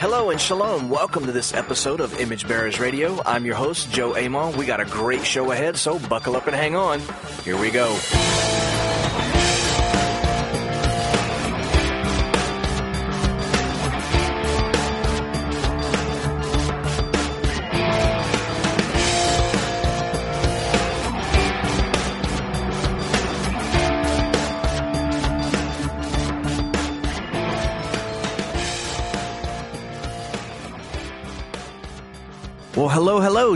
[0.00, 0.88] Hello and shalom.
[0.88, 3.22] Welcome to this episode of Image Bearers Radio.
[3.26, 4.56] I'm your host, Joe Amon.
[4.56, 7.00] We got a great show ahead, so buckle up and hang on.
[7.44, 7.94] Here we go.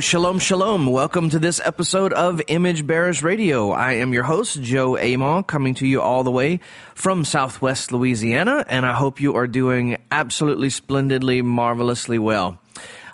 [0.00, 0.86] Shalom, shalom.
[0.86, 3.70] Welcome to this episode of Image Bearers Radio.
[3.70, 6.60] I am your host, Joe Amon, coming to you all the way
[6.94, 12.58] from Southwest Louisiana, and I hope you are doing absolutely splendidly, marvelously well.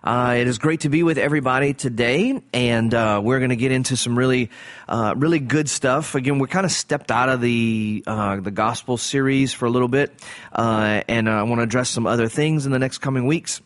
[0.02, 3.72] Uh, it is great to be with everybody today, and uh, we're going to get
[3.72, 4.50] into some really,
[4.88, 6.14] uh, really good stuff.
[6.14, 9.88] Again, we're kind of stepped out of the uh, the gospel series for a little
[9.88, 10.12] bit,
[10.52, 13.60] uh, and I want to address some other things in the next coming weeks.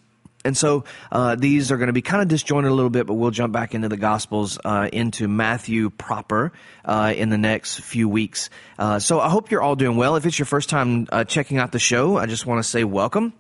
[0.45, 3.15] And so uh, these are going to be kind of disjointed a little bit, but
[3.15, 6.53] we'll jump back into the Gospels, uh, into Matthew proper
[6.85, 8.51] uh, in the next few weeks.
[8.79, 10.17] Uh, so I hope you're all doing well.
[10.17, 12.85] If it's your first time uh, checking out the show, I just want to say
[12.85, 13.33] welcome.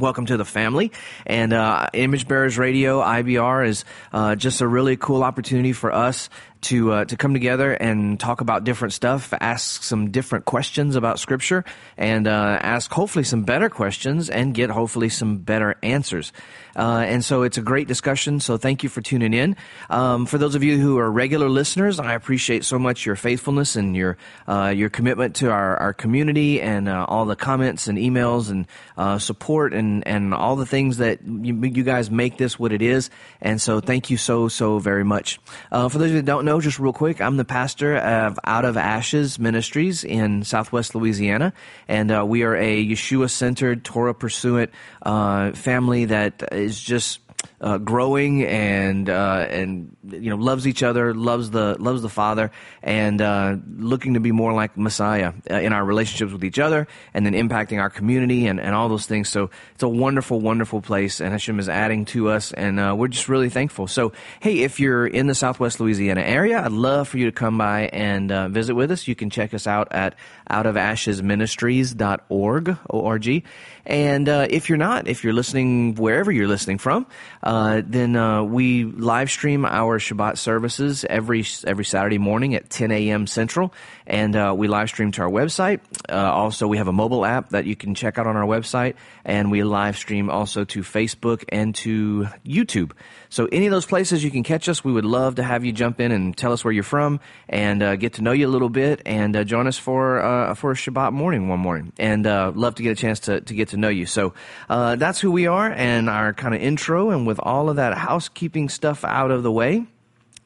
[0.00, 0.90] Welcome to the family.
[1.24, 6.30] And uh, Image Bearers Radio, IBR, is uh, just a really cool opportunity for us
[6.64, 11.18] to uh, to come together and talk about different stuff, ask some different questions about
[11.18, 11.64] Scripture,
[11.96, 16.32] and uh, ask hopefully some better questions and get hopefully some better answers.
[16.76, 18.40] Uh, and so it's a great discussion.
[18.40, 19.56] So thank you for tuning in.
[19.90, 23.76] Um, for those of you who are regular listeners, I appreciate so much your faithfulness
[23.76, 24.16] and your
[24.48, 28.66] uh, your commitment to our, our community and uh, all the comments and emails and
[28.96, 32.82] uh, support and and all the things that you, you guys make this what it
[32.82, 33.10] is.
[33.40, 35.38] And so thank you so so very much.
[35.70, 38.76] for those that don't know know, just real quick, I'm the pastor of Out of
[38.76, 41.52] Ashes Ministries in Southwest Louisiana,
[41.88, 44.70] and uh, we are a Yeshua centered, Torah pursuant
[45.02, 47.23] uh, family that is just
[47.60, 52.50] uh, growing and uh, and you know loves each other, loves the loves the Father,
[52.82, 56.86] and uh, looking to be more like Messiah uh, in our relationships with each other,
[57.12, 59.28] and then impacting our community and, and all those things.
[59.28, 63.08] So it's a wonderful, wonderful place, and Hashem is adding to us, and uh, we're
[63.08, 63.86] just really thankful.
[63.86, 67.58] So hey, if you're in the Southwest Louisiana area, I'd love for you to come
[67.58, 69.06] by and uh, visit with us.
[69.08, 70.14] You can check us out at
[70.50, 73.44] outofashesministries.org, O-R-G.
[73.86, 77.06] And uh, if you're not, if you're listening wherever you're listening from,
[77.42, 82.90] uh, then uh, we live stream our Shabbat services every every Saturday morning at 10
[82.90, 83.26] a.m.
[83.26, 83.74] Central,
[84.06, 85.80] and uh, we live stream to our website.
[86.08, 88.94] Uh, also, we have a mobile app that you can check out on our website,
[89.24, 92.92] and we live stream also to Facebook and to YouTube.
[93.30, 95.72] So any of those places you can catch us, we would love to have you
[95.72, 98.52] jump in and tell us where you're from and uh, get to know you a
[98.52, 101.92] little bit and uh, join us for uh, for a Shabbat morning one morning.
[101.98, 104.06] And uh, love to get a chance to, to get to know you.
[104.06, 104.34] So
[104.68, 107.10] uh, that's who we are and our kind of intro.
[107.10, 109.86] And with all of that housekeeping stuff out of the way,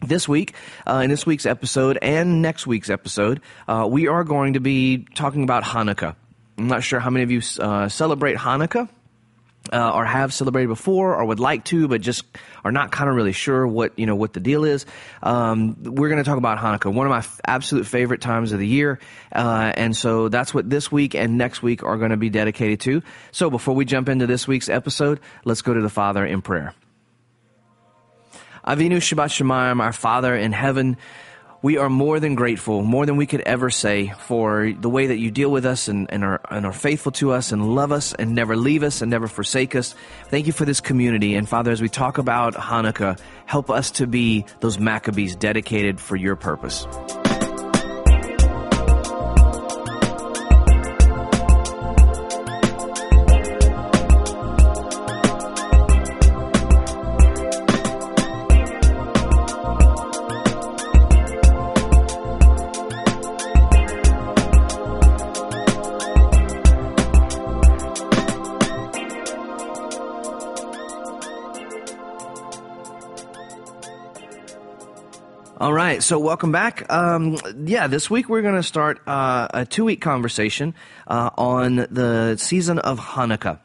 [0.00, 0.54] this week,
[0.86, 5.06] uh, in this week's episode and next week's episode, uh, we are going to be
[5.14, 6.14] talking about Hanukkah.
[6.56, 8.88] I'm not sure how many of you uh, celebrate Hanukkah
[9.72, 12.24] uh, or have celebrated before or would like to, but just
[12.64, 14.86] are not kind of really sure what you know what the deal is.
[15.22, 18.58] Um, we're going to talk about Hanukkah, one of my f- absolute favorite times of
[18.58, 18.98] the year,
[19.32, 22.80] uh, and so that's what this week and next week are going to be dedicated
[22.80, 23.02] to.
[23.32, 26.74] So before we jump into this week's episode, let's go to the Father in prayer.
[28.68, 30.98] Avinu Shebashamayim, our Father in heaven
[31.60, 35.18] we are more than grateful, more than we could ever say, for the way that
[35.18, 38.12] you deal with us and, and, are, and are faithful to us and love us
[38.12, 39.94] and never leave us and never forsake us.
[40.28, 41.34] Thank you for this community.
[41.34, 46.14] And Father, as we talk about Hanukkah, help us to be those Maccabees dedicated for
[46.14, 46.86] your purpose.
[75.60, 76.88] All right, so welcome back.
[76.88, 80.72] Um, yeah, this week we're going to start uh, a two week conversation
[81.08, 83.58] uh, on the season of Hanukkah.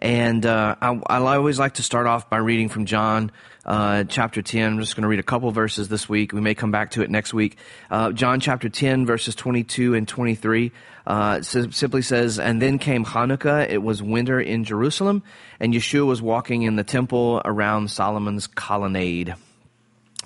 [0.00, 3.30] And uh, I, I, always like to start off by reading from John
[3.64, 4.72] uh, chapter 10.
[4.72, 6.32] I'm just going to read a couple verses this week.
[6.32, 7.58] We may come back to it next week.
[7.92, 10.72] Uh, John chapter 10, verses 22 and 23
[11.06, 13.70] uh, simply says, And then came Hanukkah.
[13.70, 15.22] It was winter in Jerusalem,
[15.60, 19.36] and Yeshua was walking in the temple around Solomon's colonnade.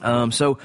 [0.00, 0.58] Um, so,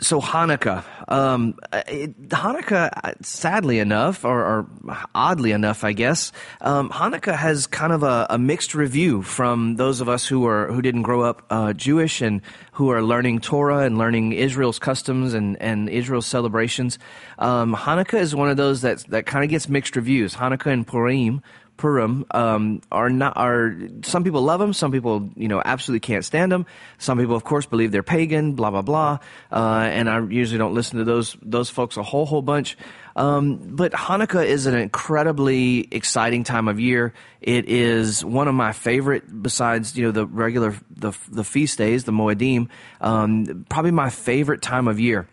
[0.00, 1.54] so Hanukkah, um,
[1.86, 4.66] it, Hanukkah, sadly enough, or, or,
[5.14, 10.00] oddly enough, I guess, um, Hanukkah has kind of a, a, mixed review from those
[10.00, 12.40] of us who are who didn't grow up uh, Jewish and
[12.72, 16.98] who are learning Torah and learning Israel's customs and, and Israel's celebrations.
[17.38, 20.34] Um, Hanukkah is one of those that that kind of gets mixed reviews.
[20.34, 21.42] Hanukkah and Purim
[21.76, 26.24] Purim um, are not are some people love them, some people you know absolutely can't
[26.24, 26.66] stand them.
[26.98, 29.18] Some people, of course, believe they're pagan, blah blah blah.
[29.50, 32.76] Uh, and I usually don't listen to those those folks a whole whole bunch.
[33.14, 37.12] Um, but Hanukkah is an incredibly exciting time of year.
[37.40, 42.04] It is one of my favorite, besides you know the regular the the feast days,
[42.04, 42.68] the Moedim.
[43.00, 45.28] Um, probably my favorite time of year.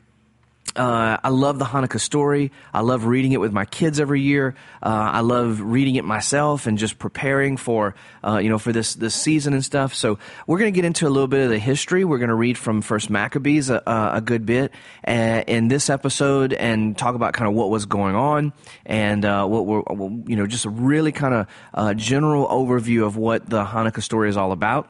[0.76, 2.52] Uh, I love the Hanukkah story.
[2.74, 4.56] I love reading it with my kids every year.
[4.82, 8.94] Uh, I love reading it myself and just preparing for, uh, you know, for this,
[8.94, 9.96] this season and stuff.
[9.96, 12.06] So we're going to get into a little bit of the history.
[12.06, 14.72] We're going to read from First Maccabees a, a good bit
[15.08, 18.54] uh, in this episode and talk about kind of what was going on
[18.86, 19.84] and uh, what we're,
[20.28, 24.30] you know, just a really kind of uh, general overview of what the Hanukkah story
[24.30, 24.90] is all about.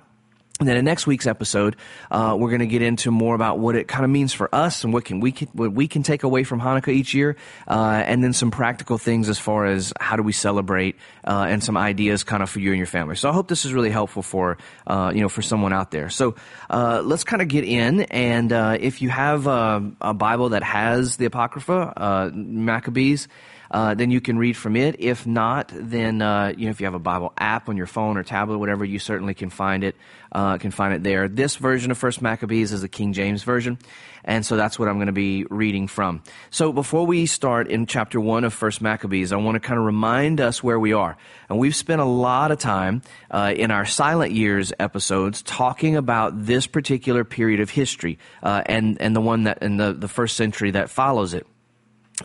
[0.59, 1.77] And then in next week's episode,
[2.11, 4.83] uh, we're going to get into more about what it kind of means for us
[4.83, 7.37] and what can we can, what we can take away from Hanukkah each year,
[7.69, 11.63] uh, and then some practical things as far as how do we celebrate uh, and
[11.63, 13.15] some ideas kind of for you and your family.
[13.15, 16.09] So I hope this is really helpful for uh, you know for someone out there.
[16.09, 16.35] So
[16.69, 20.63] uh, let's kind of get in, and uh, if you have a, a, Bible that
[20.63, 23.29] has the Apocrypha, Maccabees
[23.71, 24.95] uh, then you can read from it.
[24.99, 28.17] If not, then uh, you know if you have a Bible app on your phone
[28.17, 29.95] or tablet, or whatever, you certainly can find it.
[30.31, 31.27] Uh, can find it there.
[31.27, 33.79] This version of First Maccabees is the King James version,
[34.23, 36.21] and so that's what I'm going to be reading from.
[36.51, 39.85] So before we start in chapter one of First Maccabees, I want to kind of
[39.85, 41.17] remind us where we are,
[41.49, 43.01] and we've spent a lot of time
[43.31, 49.01] uh, in our Silent Years episodes talking about this particular period of history uh, and
[49.01, 51.47] and the one that in the the first century that follows it.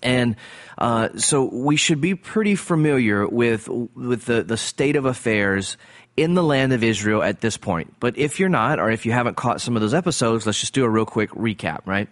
[0.03, 0.37] And
[0.79, 5.77] uh, so we should be pretty familiar with with the, the state of affairs
[6.17, 7.95] in the land of Israel at this point.
[8.01, 10.75] But if you're not, or if you haven't caught some of those episodes, let's just
[10.75, 12.09] do a real quick recap, right?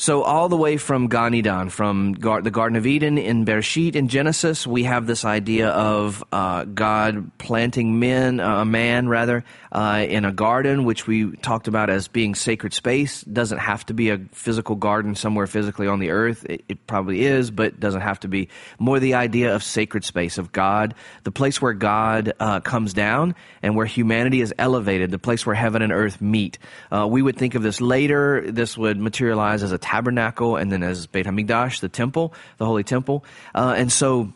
[0.00, 3.96] So all the way from Gan Eden, from Gar- the Garden of Eden in Bereshit
[3.96, 9.42] in Genesis, we have this idea of uh, God planting men, uh, a man rather,
[9.72, 13.22] uh, in a garden, which we talked about as being sacred space.
[13.22, 16.46] Doesn't have to be a physical garden somewhere physically on the earth.
[16.48, 18.50] It, it probably is, but doesn't have to be.
[18.78, 23.34] More the idea of sacred space of God, the place where God uh, comes down
[23.64, 26.56] and where humanity is elevated, the place where heaven and earth meet.
[26.88, 28.44] Uh, we would think of this later.
[28.48, 32.84] This would materialize as a tabernacle and then as Beit HaMikdash, the temple, the holy
[32.84, 33.24] temple.
[33.54, 34.32] Uh, and so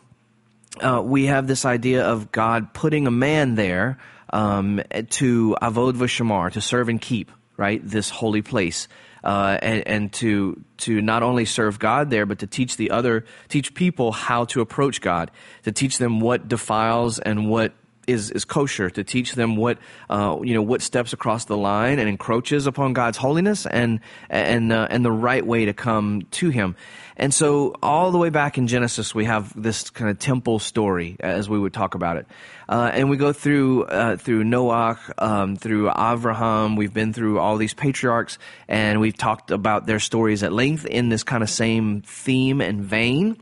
[0.81, 3.99] uh, we have this idea of God putting a man there
[4.31, 8.87] um, to avod v'shamar, to serve and keep, right, this holy place.
[9.23, 13.23] Uh, and, and, to to not only serve God there, but to teach the other,
[13.47, 15.31] teach people how to approach God,
[15.63, 17.71] to teach them what defiles and what
[18.07, 19.77] is, is kosher to teach them what
[20.09, 24.71] uh, you know what steps across the line and encroaches upon God's holiness and and
[24.71, 26.75] uh, and the right way to come to Him.
[27.15, 31.15] And so all the way back in Genesis, we have this kind of temple story
[31.19, 32.27] as we would talk about it,
[32.67, 36.75] uh, and we go through uh, through Noah, um, through Avraham.
[36.75, 41.09] We've been through all these patriarchs, and we've talked about their stories at length in
[41.09, 43.37] this kind of same theme and vein.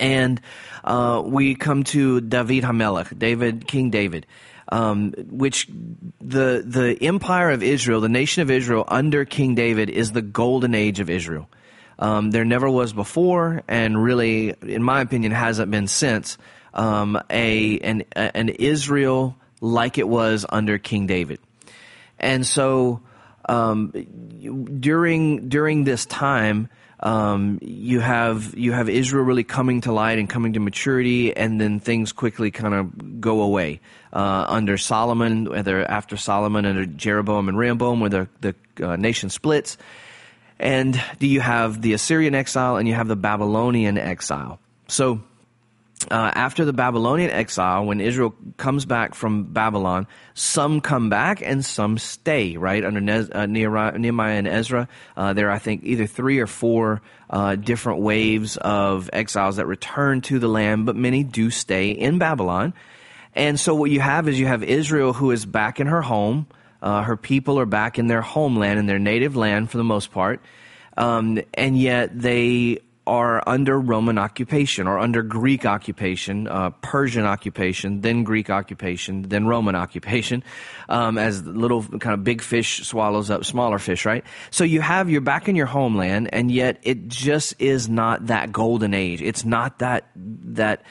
[0.00, 0.40] And
[0.82, 4.26] uh, we come to David Hamelech, David, King David.
[4.72, 5.66] Um, which
[6.20, 10.76] the the empire of Israel, the nation of Israel under King David, is the golden
[10.76, 11.48] age of Israel.
[11.98, 16.38] Um, there never was before, and really, in my opinion, hasn't been since
[16.72, 21.40] um, a an an Israel like it was under King David.
[22.18, 23.02] And so,
[23.48, 23.90] um,
[24.80, 26.68] during during this time,
[27.00, 31.60] um, you have you have Israel really coming to light and coming to maturity, and
[31.60, 33.80] then things quickly kind of go away
[34.12, 38.54] uh, under Solomon, whether after Solomon under Jeroboam and Rehoboam, where the the
[38.86, 39.78] uh, nation splits.
[40.58, 44.60] And do you have the Assyrian exile and you have the Babylonian exile?
[44.88, 45.22] So
[46.10, 51.64] uh, after the Babylonian exile, when Israel comes back from Babylon, some come back and
[51.64, 52.84] some stay, right?
[52.84, 57.02] Under ne- uh, Nehemiah and Ezra, uh, there are, I think, either three or four
[57.28, 62.18] uh, different waves of exiles that return to the land, but many do stay in
[62.18, 62.72] Babylon.
[63.34, 66.46] And so what you have is you have Israel who is back in her home.
[66.82, 70.12] Uh, her people are back in their homeland, in their native land for the most
[70.12, 70.40] part.
[70.96, 78.02] Um, and yet they are under Roman occupation or under Greek occupation, uh, Persian occupation,
[78.02, 80.44] then Greek occupation, then Roman occupation,
[80.88, 84.24] um, as little kind of big fish swallows up smaller fish, right?
[84.50, 88.52] So you have, you're back in your homeland, and yet it just is not that
[88.52, 89.22] golden age.
[89.22, 90.82] It's not that, that,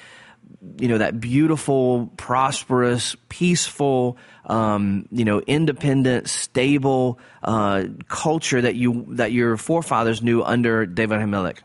[0.78, 9.06] you know, that beautiful, prosperous, peaceful, um, you know, independent, stable uh, culture that you
[9.10, 11.60] that your forefathers knew under David Hamelech.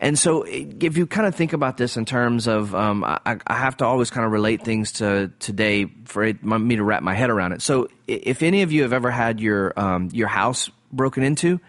[0.00, 3.54] And so, if you kind of think about this in terms of, um, I, I,
[3.54, 7.14] have to always kind of relate things to today for it, me to wrap my
[7.14, 7.62] head around it.
[7.62, 11.60] So, if any of you have ever had your um, your house broken into,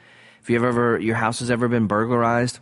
[0.43, 2.59] if you've ever your house has ever been burglarized,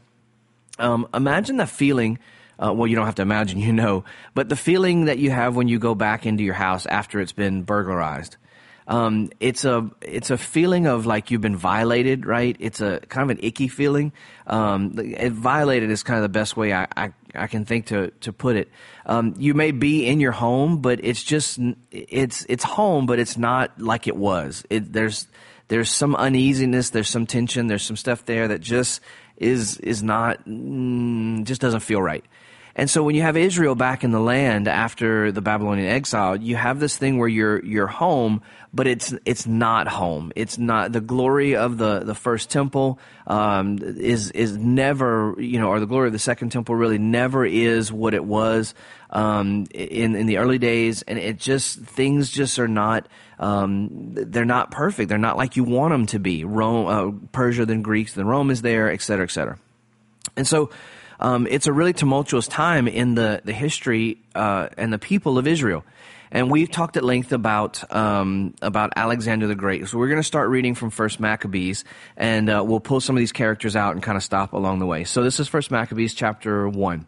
[0.79, 2.19] um, imagine the feeling.
[2.59, 5.57] Uh, well, you don't have to imagine, you know, but the feeling that you have
[5.57, 8.37] when you go back into your house after it's been burglarized
[8.87, 12.55] um, it's a it's a feeling of like you've been violated, right?
[12.59, 14.13] It's a kind of an icky feeling.
[14.47, 14.93] Um,
[15.31, 18.55] violated is kind of the best way I, I, I can think to to put
[18.55, 18.69] it.
[19.05, 21.59] Um, you may be in your home, but it's just
[21.91, 24.63] it's it's home, but it's not like it was.
[24.69, 25.27] It, there's
[25.67, 29.01] there's some uneasiness, there's some tension, there's some stuff there that just
[29.35, 32.23] is is not mm, just doesn't feel right.
[32.77, 36.55] And so when you have Israel back in the land after the Babylonian exile, you
[36.55, 40.31] have this thing where you're you're home, but it's it's not home.
[40.35, 45.69] It's not the glory of the the first temple um, is is never you know,
[45.69, 48.75] or the glory of the second temple really never is what it was
[49.09, 53.07] um, in in the early days, and it just things just are not.
[53.39, 55.09] Um, they're not perfect.
[55.09, 56.43] They're not like you want them to be.
[56.43, 59.59] Rome, uh, Persia, then Greeks, then Rome is there, et cetera, et cetera.
[60.35, 60.71] And so
[61.19, 65.47] um, it's a really tumultuous time in the, the history uh, and the people of
[65.47, 65.83] Israel.
[66.29, 69.87] And we've talked at length about um, about Alexander the Great.
[69.87, 71.85] So we're going to start reading from First Maccabees,
[72.17, 74.85] and uh, we'll pull some of these characters out and kind of stop along the
[74.85, 75.05] way.
[75.05, 77.07] So this is First Maccabees chapter one,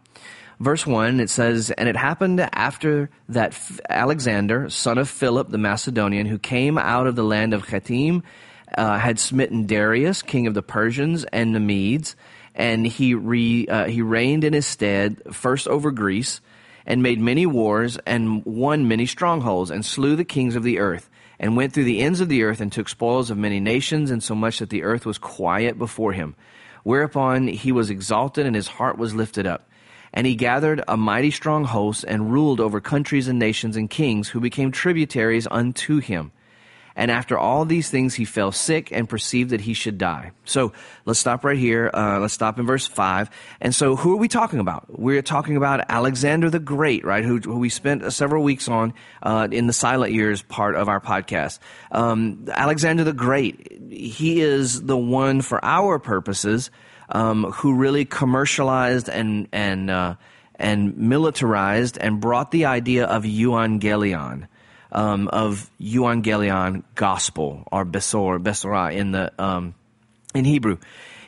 [0.62, 1.20] verse one.
[1.20, 6.78] It says, "And it happened after that Alexander, son of Philip the Macedonian, who came
[6.78, 8.24] out of the land of Chetim,
[8.78, 12.16] uh, had smitten Darius, king of the Persians and the Medes."
[12.60, 16.42] And he re, uh, he reigned in his stead first over Greece
[16.86, 21.10] and made many wars and won many strongholds and slew the kings of the earth
[21.40, 24.22] and went through the ends of the earth and took spoils of many nations and
[24.22, 26.36] so much that the earth was quiet before him.
[26.84, 29.70] Whereupon he was exalted and his heart was lifted up.
[30.14, 34.28] And he gathered a mighty strong host and ruled over countries and nations and kings
[34.28, 36.34] who became tributaries unto him
[37.00, 40.34] and after all these things, he fell sick and perceived that he should die.
[40.44, 40.74] So
[41.06, 41.90] let's stop right here.
[41.94, 43.30] Uh, let's stop in verse 5.
[43.62, 45.00] And so who are we talking about?
[45.00, 47.24] We're talking about Alexander the Great, right?
[47.24, 51.00] Who, who we spent several weeks on uh, in the silent years part of our
[51.00, 51.60] podcast.
[51.90, 56.70] Um, Alexander the Great, he is the one for our purposes
[57.08, 60.16] um, who really commercialized and, and, uh,
[60.56, 64.50] and militarized and brought the idea of euangelion
[64.92, 69.76] um, of euangelion gospel or besor besorah in the um,
[70.34, 70.78] in Hebrew.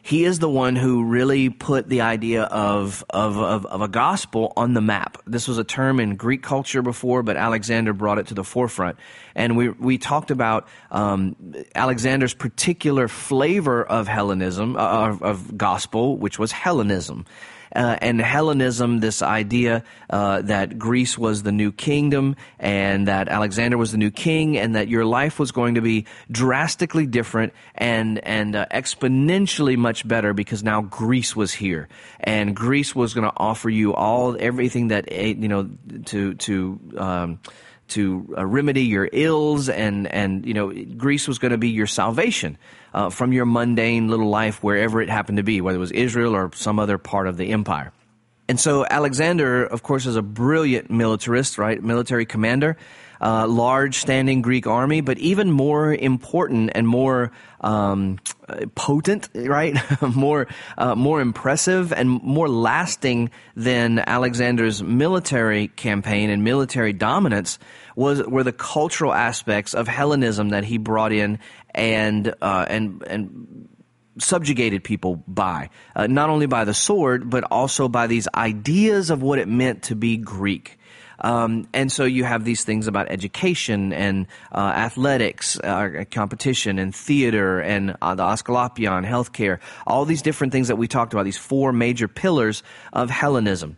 [0.04, 4.52] He is the one who really put the idea of, of, of, of, a gospel
[4.58, 5.22] on the map.
[5.28, 8.98] This was a term in Greek culture before, but Alexander brought it to the forefront.
[9.36, 11.36] And we, we talked about um,
[11.76, 17.26] Alexander's particular flavor of Hellenism, uh, of, of gospel, which was Hellenism
[17.76, 23.78] uh, and Hellenism, this idea uh, that Greece was the new kingdom and that Alexander
[23.78, 28.20] was the new king, and that your life was going to be drastically different and
[28.20, 31.88] and uh, exponentially much better because now Greece was here,
[32.20, 35.70] and Greece was going to offer you all everything that eh, you know
[36.06, 37.40] to to um,
[37.90, 41.88] to uh, remedy your ills, and and you know Greece was going to be your
[41.88, 42.58] salvation
[42.94, 46.36] uh, from your mundane little life wherever it happened to be, whether it was Israel
[46.36, 47.92] or some other part of the empire.
[48.52, 51.82] And so Alexander, of course, is a brilliant militarist, right?
[51.82, 52.76] Military commander,
[53.22, 57.32] uh, large standing Greek army, but even more important and more
[57.62, 58.20] um,
[58.76, 59.78] potent, right?
[60.16, 67.60] more uh, more impressive and more lasting than Alexander's military campaign and military dominance
[67.96, 71.40] was were the cultural aspects of Hellenism that he brought in
[71.74, 73.68] and uh, and and
[74.20, 79.22] subjugated people by uh, not only by the sword but also by these ideas of
[79.22, 80.78] what it meant to be Greek.
[81.22, 86.94] Um, and so you have these things about education and uh, athletics, uh, competition, and
[86.94, 91.38] theater, and uh, the Asclepion, healthcare, all these different things that we talked about, these
[91.38, 93.78] four major pillars of Hellenism.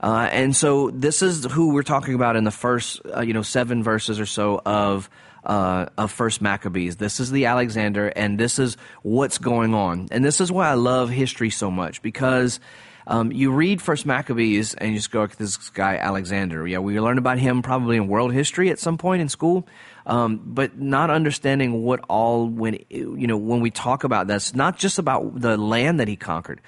[0.00, 3.42] Uh, and so this is who we're talking about in the first, uh, you know,
[3.42, 5.08] seven verses or so of
[5.44, 6.96] uh, of First Maccabees.
[6.96, 10.08] This is the Alexander, and this is what's going on.
[10.10, 12.60] And this is why I love history so much because
[13.06, 16.66] um, you read First Maccabees and you just go, this guy Alexander.
[16.66, 19.66] Yeah, we learned about him probably in world history at some point in school,
[20.06, 24.78] um, but not understanding what all when you know when we talk about that's not
[24.78, 26.60] just about the land that he conquered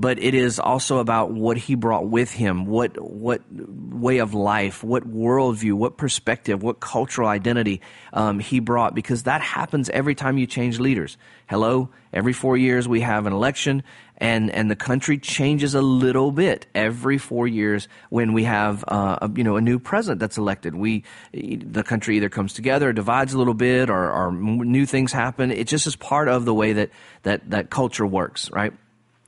[0.00, 4.82] but it is also about what he brought with him, what what way of life,
[4.82, 7.82] what worldview, what perspective, what cultural identity
[8.14, 11.18] um, he brought, because that happens every time you change leaders.
[11.48, 13.82] Hello, every four years we have an election,
[14.16, 19.18] and and the country changes a little bit every four years when we have uh,
[19.20, 20.74] a, you know a new president that's elected.
[20.74, 21.04] We
[21.34, 25.50] the country either comes together, divides a little bit, or, or new things happen.
[25.50, 26.90] It just is part of the way that
[27.24, 28.72] that that culture works, right?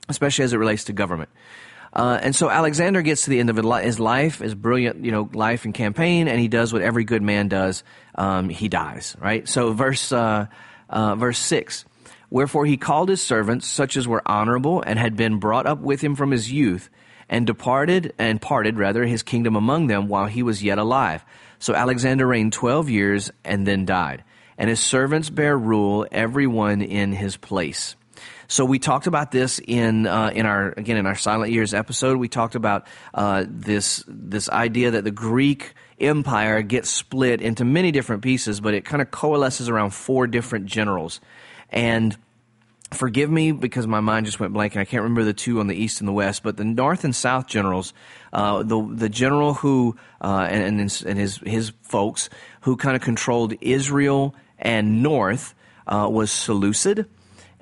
[0.09, 1.29] Especially as it relates to government.
[1.93, 5.29] Uh, and so Alexander gets to the end of his life, his brilliant, you know,
[5.33, 7.83] life and campaign, and he does what every good man does.
[8.15, 9.47] Um, he dies, right?
[9.47, 10.47] So verse, uh,
[10.89, 11.85] uh, verse six.
[12.31, 16.01] Wherefore he called his servants, such as were honorable and had been brought up with
[16.01, 16.89] him from his youth,
[17.29, 21.23] and departed, and parted rather his kingdom among them while he was yet alive.
[21.59, 24.23] So Alexander reigned twelve years and then died.
[24.57, 27.95] And his servants bear rule, every one in his place.
[28.47, 32.17] So we talked about this in uh, in our again in our Silent Years episode.
[32.17, 37.91] We talked about uh, this this idea that the Greek Empire gets split into many
[37.91, 41.21] different pieces, but it kind of coalesces around four different generals.
[41.69, 42.15] And
[42.91, 45.67] forgive me because my mind just went blank and I can't remember the two on
[45.67, 47.93] the east and the west, but the north and south generals,
[48.33, 52.29] uh, the the general who uh, and and his his folks
[52.61, 55.55] who kind of controlled Israel and north
[55.87, 57.07] uh, was Seleucid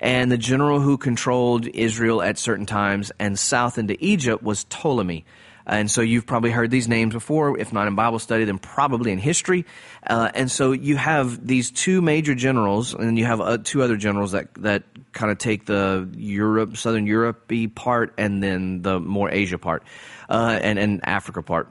[0.02, 5.24] and the general who controlled Israel at certain times and south into Egypt was Ptolemy.
[5.64, 9.12] And so you've probably heard these names before, if not in Bible study, then probably
[9.12, 9.64] in history.
[10.04, 13.96] Uh, and so you have these two major generals, and you have uh, two other
[13.96, 14.82] generals that that
[15.12, 19.84] kind of take the Europe, Southern Europe part, and then the more Asia part,
[20.28, 21.68] uh, and and Africa part.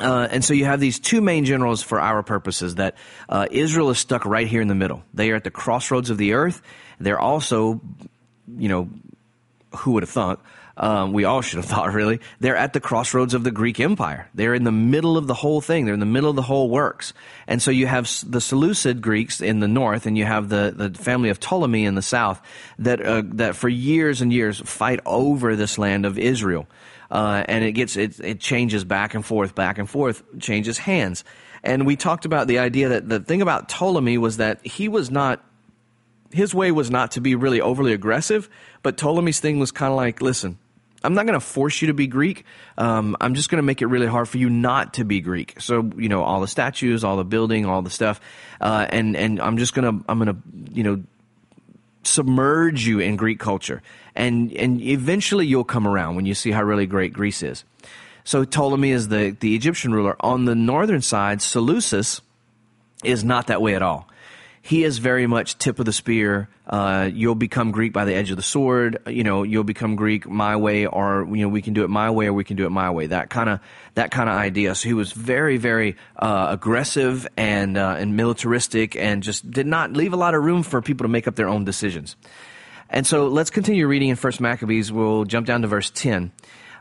[0.00, 2.94] Uh, and so you have these two main generals for our purposes that
[3.28, 5.02] uh, Israel is stuck right here in the middle.
[5.12, 6.62] They are at the crossroads of the earth.
[7.00, 7.80] They're also,
[8.56, 8.88] you know,
[9.76, 10.40] who would have thought?
[10.76, 12.20] Um, we all should have thought, really.
[12.40, 14.28] They're at the crossroads of the Greek Empire.
[14.34, 15.84] They're in the middle of the whole thing.
[15.84, 17.12] They're in the middle of the whole works.
[17.46, 20.90] And so you have the Seleucid Greeks in the north, and you have the, the
[20.90, 22.40] family of Ptolemy in the south
[22.78, 26.66] that, uh, that for years and years fight over this land of Israel.
[27.10, 31.24] Uh, and it gets, it, it changes back and forth, back and forth, changes hands.
[31.64, 35.10] And we talked about the idea that the thing about Ptolemy was that he was
[35.10, 35.44] not
[36.32, 38.48] his way was not to be really overly aggressive,
[38.82, 40.58] but Ptolemy's thing was kind of like, listen,
[41.02, 42.44] I'm not going to force you to be Greek.
[42.76, 45.60] Um, I'm just going to make it really hard for you not to be Greek.
[45.60, 48.20] So you know, all the statues, all the building, all the stuff,
[48.60, 50.36] uh, and and I'm just gonna I'm gonna
[50.72, 51.02] you know
[52.02, 53.80] submerge you in Greek culture,
[54.16, 57.64] and and eventually you'll come around when you see how really great Greece is.
[58.24, 60.16] So Ptolemy is the the Egyptian ruler.
[60.20, 62.20] On the northern side, Seleucus
[63.04, 64.08] is not that way at all
[64.68, 66.46] he is very much tip of the spear.
[66.66, 68.98] Uh, you'll become Greek by the edge of the sword.
[69.06, 72.10] You know, you'll become Greek my way, or you know, we can do it my
[72.10, 73.06] way, or we can do it my way.
[73.06, 73.60] That kind of
[73.94, 74.74] that kind of idea.
[74.74, 79.94] So he was very, very uh, aggressive and uh, and militaristic, and just did not
[79.94, 82.16] leave a lot of room for people to make up their own decisions.
[82.90, 84.92] And so let's continue reading in First Maccabees.
[84.92, 86.30] We'll jump down to verse ten.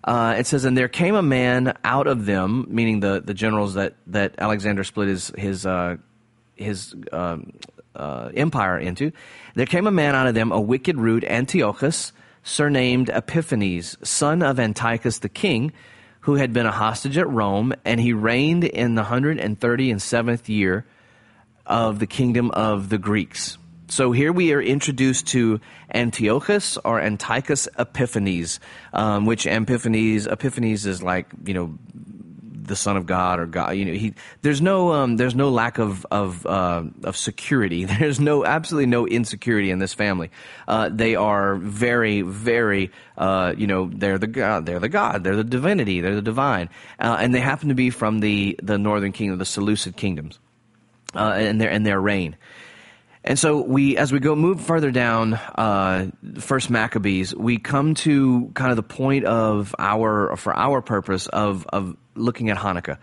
[0.03, 3.75] Uh, it says, "And there came a man out of them, meaning the, the generals
[3.75, 5.95] that, that Alexander split his his uh,
[6.57, 7.53] his um,
[7.97, 9.11] uh, empire into,
[9.55, 14.59] there came a man out of them, a wicked root, Antiochus, surnamed Epiphanes, son of
[14.59, 15.73] Antiochus the king,
[16.21, 19.91] who had been a hostage at Rome, and he reigned in the hundred and thirty
[19.91, 20.85] and seventh year
[21.65, 23.57] of the kingdom of the Greeks.
[23.89, 25.61] So here we are introduced to
[25.93, 28.59] Antiochus or Antiochus Epiphanes,
[28.91, 31.77] um, which Epiphanes Epiphanes is like you know
[32.67, 33.71] the Son of God or God.
[33.75, 37.85] You know, he there's no um, there's no lack of of uh, of security.
[37.97, 40.29] There's no absolutely no insecurity in this family.
[40.67, 45.35] Uh, they are very very uh, you know they're the God they're the God they're
[45.35, 49.11] the divinity they're the divine, uh, and they happen to be from the the northern
[49.11, 50.39] kingdom the Seleucid kingdoms,
[51.15, 52.35] uh, and their and their reign.
[53.27, 58.49] And so we, as we go move further down, uh, First Maccabees, we come to
[58.53, 62.97] kind of the point of our, for our purpose of of looking at Hanukkah.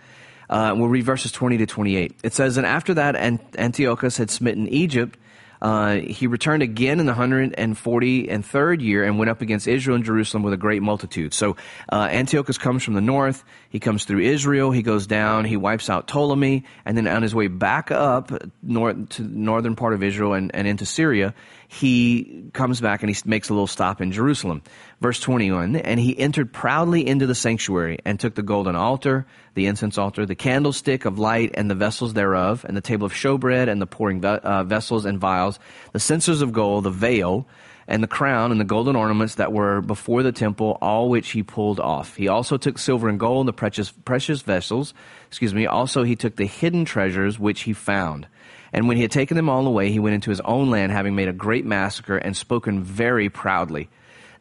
[0.48, 2.20] Uh, we'll read verses 20 to 28.
[2.24, 5.18] It says, And after that, Antiochus had smitten Egypt,
[5.64, 9.94] Uh, he returned again in the 140 and third year and went up against Israel
[9.94, 11.32] and Jerusalem with a great multitude.
[11.32, 11.56] So
[11.90, 13.44] uh, Antiochus comes from the north.
[13.74, 14.70] He comes through Israel.
[14.70, 15.44] He goes down.
[15.44, 16.62] He wipes out Ptolemy.
[16.84, 18.30] And then on his way back up
[18.62, 21.34] north, to the northern part of Israel and, and into Syria,
[21.66, 24.62] he comes back and he makes a little stop in Jerusalem.
[25.00, 29.66] Verse 21, and he entered proudly into the sanctuary and took the golden altar, the
[29.66, 33.68] incense altar, the candlestick of light and the vessels thereof, and the table of showbread
[33.68, 35.58] and the pouring ve- uh, vessels and vials,
[35.92, 37.48] the censers of gold, the veil,
[37.86, 41.42] and the crown and the golden ornaments that were before the temple, all which he
[41.42, 42.16] pulled off.
[42.16, 44.94] He also took silver and gold, the precious, precious vessels,
[45.28, 45.66] excuse me.
[45.66, 48.26] Also he took the hidden treasures which he found.
[48.72, 51.14] And when he had taken them all away, he went into his own land, having
[51.14, 53.88] made a great massacre and spoken very proudly.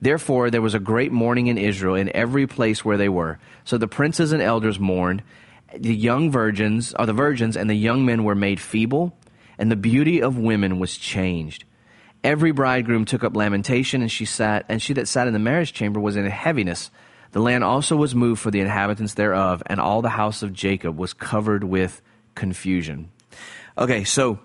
[0.01, 3.39] Therefore, there was a great mourning in Israel in every place where they were.
[3.63, 5.21] So the princes and elders mourned.
[5.75, 9.15] The young virgins, or the virgins, and the young men were made feeble,
[9.57, 11.63] and the beauty of women was changed.
[12.23, 15.73] Every bridegroom took up lamentation, and she sat, and she that sat in the marriage
[15.73, 16.89] chamber was in heaviness.
[17.31, 20.97] The land also was moved for the inhabitants thereof, and all the house of Jacob
[20.97, 22.01] was covered with
[22.35, 23.11] confusion.
[23.77, 24.39] Okay, so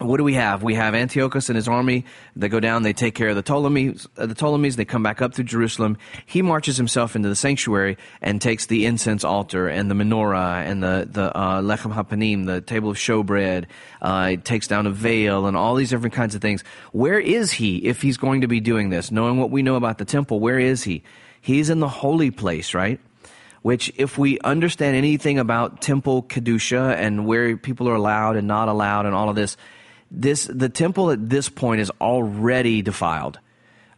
[0.00, 0.62] what do we have?
[0.62, 2.04] We have Antiochus and his army.
[2.36, 5.20] They go down, they take care of the Ptolemies, uh, the Ptolemies, they come back
[5.20, 5.98] up through Jerusalem.
[6.24, 10.82] He marches himself into the sanctuary and takes the incense altar and the menorah and
[10.82, 13.64] the, the, uh, lechem hapanim, the table of showbread,
[14.00, 16.62] uh, takes down a veil and all these different kinds of things.
[16.92, 19.10] Where is he if he's going to be doing this?
[19.10, 21.02] Knowing what we know about the temple, where is he?
[21.40, 23.00] He's in the holy place, right?
[23.62, 28.68] which if we understand anything about temple kedusha and where people are allowed and not
[28.68, 29.56] allowed and all of this,
[30.10, 33.38] this the temple at this point is already defiled.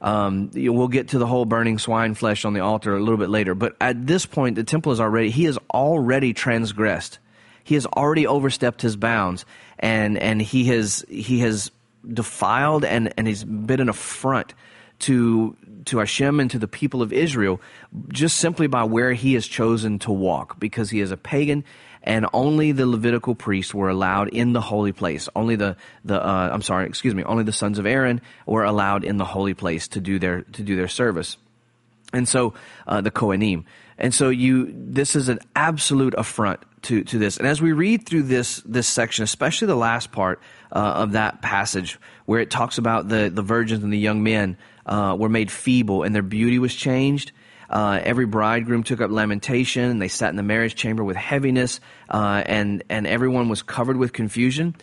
[0.00, 3.28] Um, we'll get to the whole burning swine flesh on the altar a little bit
[3.28, 7.18] later, but at this point, the temple is already he has already transgressed.
[7.64, 9.44] He has already overstepped his bounds,
[9.78, 11.70] and and he has he has
[12.10, 14.54] defiled and and he's been an affront
[15.00, 17.60] to to Hashem and to the people of Israel
[18.08, 21.64] just simply by where he has chosen to walk because he is a pagan
[22.02, 25.28] and only the Levitical priests were allowed in the holy place.
[25.36, 29.04] Only the the uh, I'm sorry, excuse me, only the sons of Aaron were allowed
[29.04, 31.36] in the holy place to do their to do their service.
[32.12, 32.54] And so
[32.86, 33.64] uh, the Kohanim.
[33.98, 37.36] And so you this is an absolute affront to to this.
[37.36, 40.40] And as we read through this this section, especially the last part
[40.72, 44.56] uh, of that passage where it talks about the the virgins and the young men
[44.86, 47.32] uh, were made feeble and their beauty was changed.
[47.70, 51.80] Uh, every bridegroom took up lamentation, and they sat in the marriage chamber with heaviness,
[52.10, 54.74] uh, and and everyone was covered with confusion.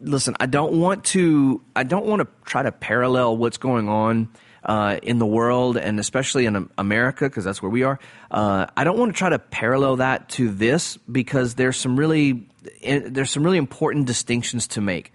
[0.00, 1.62] Listen, I don't want to.
[1.74, 4.28] I don't want to try to parallel what's going on
[4.62, 7.98] uh, in the world, and especially in America, because that's where we are.
[8.30, 12.46] Uh, I don't want to try to parallel that to this because there's some really
[12.82, 15.12] eh, there's some really important distinctions to make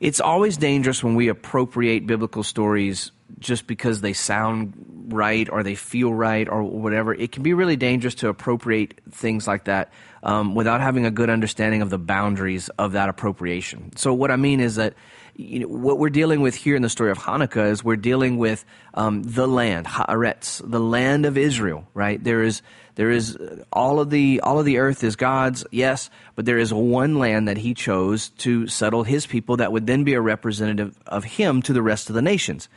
[0.00, 4.72] it's always dangerous when we appropriate biblical stories just because they sound
[5.08, 7.14] right or they feel right or whatever.
[7.14, 11.28] It can be really dangerous to appropriate things like that um, without having a good
[11.28, 13.94] understanding of the boundaries of that appropriation.
[13.96, 14.94] So, what I mean is that
[15.36, 18.38] you know, what we're dealing with here in the story of Hanukkah is we're dealing
[18.38, 21.86] with um, the land, Haaretz, the land of Israel.
[21.94, 22.62] Right there is
[23.00, 23.38] there is
[23.72, 27.48] all of the all of the earth is God's, yes, but there is one land
[27.48, 31.62] that He chose to settle His people that would then be a representative of Him
[31.62, 32.68] to the rest of the nations.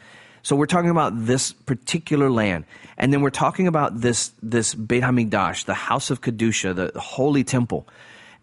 [0.42, 2.64] So we're talking about this particular land,
[2.98, 7.44] and then we're talking about this this Beit Hamikdash, the house of kedusha, the holy
[7.44, 7.86] temple,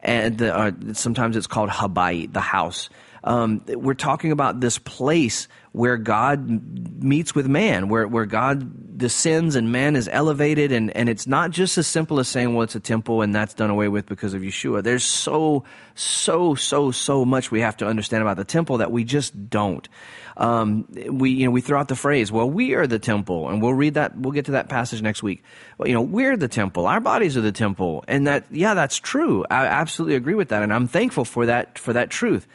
[0.00, 2.90] and the, uh, sometimes it's called Habayit, the house.
[3.24, 9.56] Um, we're talking about this place where God meets with man, where, where God descends
[9.56, 10.72] and man is elevated.
[10.72, 13.54] And, and it's not just as simple as saying, well, it's a temple and that's
[13.54, 14.82] done away with because of Yeshua.
[14.82, 19.04] There's so, so, so, so much we have to understand about the temple that we
[19.04, 19.88] just don't.
[20.36, 23.48] Um, we, you know, we throw out the phrase, well, we are the temple.
[23.48, 25.44] And we'll read that, we'll get to that passage next week.
[25.78, 26.86] Well, you know, we're the temple.
[26.86, 28.04] Our bodies are the temple.
[28.08, 29.44] And that, yeah, that's true.
[29.50, 30.62] I absolutely agree with that.
[30.62, 32.46] And I'm thankful for that, for that truth.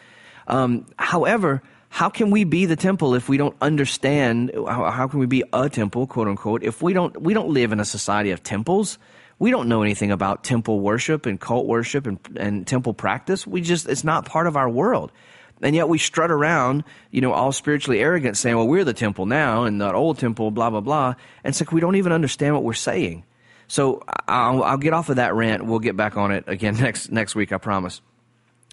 [0.48, 1.64] Um, however,
[1.96, 5.46] how can we be the temple if we don't understand how, how, can we be
[5.54, 8.98] a temple quote unquote if we don't we don't live in a society of temples?
[9.40, 13.48] We don't know anything about temple worship and cult worship and, and temple practice.
[13.48, 15.14] We just it's not part of our world.
[15.62, 19.26] And yet we strut around you know all spiritually arrogant saying well we're the temple
[19.26, 21.16] now and that old temple blah blah blah.
[21.46, 23.24] And it's like we don't even understand what we're saying.
[23.70, 25.66] So I'll, I'll get off of that rant.
[25.66, 28.02] We'll get back on it again next next week i promise.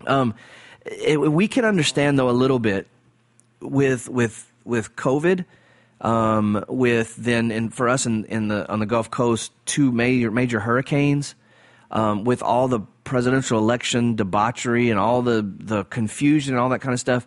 [0.08, 0.34] Um,
[0.84, 2.88] it, we can understand though a little bit
[3.62, 5.44] with with with COVID,
[6.00, 10.30] um, with then and for us in, in the on the Gulf Coast two major
[10.30, 11.34] major hurricanes,
[11.92, 16.80] um, with all the presidential election debauchery and all the, the confusion and all that
[16.80, 17.26] kind of stuff,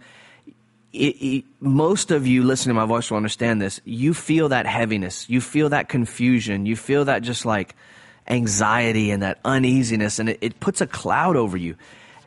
[0.92, 3.82] it, it, most of you listening to my voice will understand this.
[3.86, 5.30] You feel that heaviness.
[5.30, 6.66] You feel that confusion.
[6.66, 7.76] You feel that just like
[8.28, 11.76] anxiety and that uneasiness, and it, it puts a cloud over you.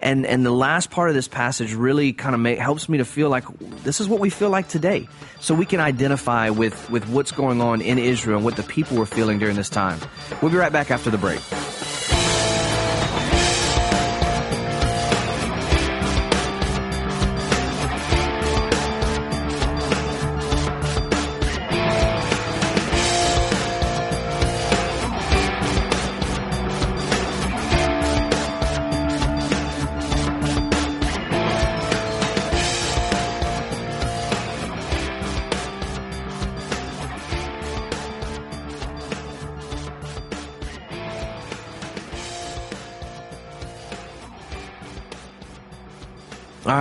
[0.01, 3.05] And, and the last part of this passage really kind of make, helps me to
[3.05, 3.45] feel like
[3.83, 5.09] this is what we feel like today.
[5.41, 8.97] So we can identify with, with what's going on in Israel and what the people
[8.97, 9.99] were feeling during this time.
[10.41, 11.41] We'll be right back after the break.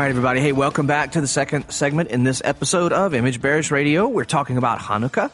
[0.07, 0.39] Right, everybody.
[0.39, 4.07] Hey, welcome back to the second segment in this episode of Image Bearers Radio.
[4.07, 5.31] We're talking about Hanukkah.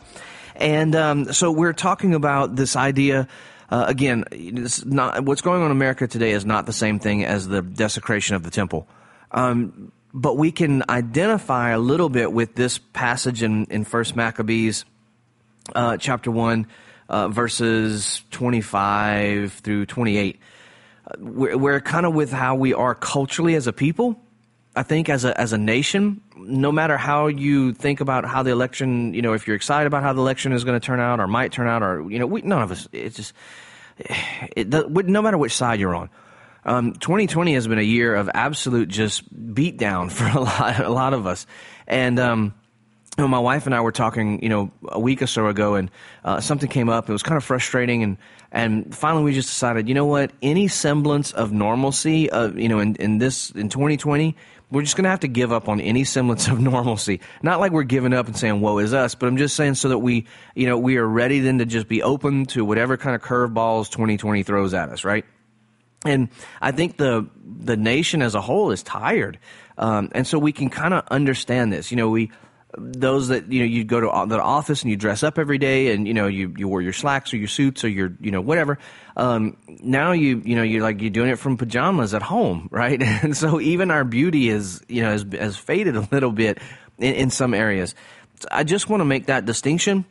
[0.56, 3.28] And um, so we're talking about this idea.
[3.70, 4.24] Uh, again,
[4.84, 8.36] not, what's going on in America today is not the same thing as the desecration
[8.36, 8.88] of the temple.
[9.30, 14.86] Um, but we can identify a little bit with this passage in, in 1 Maccabees
[15.76, 16.66] uh, chapter 1,
[17.10, 20.40] uh, verses 25 through 28.
[21.06, 24.20] Uh, we're, we're kind of with how we are culturally as a people
[24.76, 28.52] I think as a as a nation, no matter how you think about how the
[28.52, 31.20] election, you know, if you're excited about how the election is going to turn out
[31.20, 32.88] or might turn out, or you know, we, none of us.
[32.92, 33.34] It's just
[34.00, 36.10] it, no matter which side you're on.
[36.66, 41.14] Um, 2020 has been a year of absolute just beatdown for a lot a lot
[41.14, 41.46] of us,
[41.88, 42.20] and.
[42.20, 42.54] Um,
[43.18, 45.76] you know, my wife and I were talking, you know, a week or so ago,
[45.76, 45.92] and
[46.26, 47.08] uh, something came up.
[47.08, 48.18] It was kind of frustrating, and
[48.52, 50.32] and finally we just decided, you know what?
[50.42, 54.36] Any semblance of normalcy, of you know, in, in this in 2020,
[54.74, 57.22] we're just going to have to give up on any semblance of normalcy.
[57.44, 59.90] Not like we're giving up and saying, woe is us, but I'm just saying so
[59.90, 63.16] that we, you know, we are ready then to just be open to whatever kind
[63.16, 65.26] of curveballs 2020 throws at us, right?
[66.06, 69.38] And I think the, the nation as a whole is tired.
[69.78, 71.92] Um, and so we can kind of understand this.
[71.92, 72.32] You know, we,
[72.78, 75.94] those that you know you go to the office and you dress up every day
[75.94, 78.42] and you know you, you wear your slacks or your suits or your you know
[78.42, 78.80] whatever
[79.16, 83.02] um, now you you know you're like you're doing it from pajamas at home right?
[83.02, 86.60] And so even our beauty is you know has, has faded a little bit
[86.98, 87.96] in, in some areas.
[88.52, 90.06] I just want to make that distinction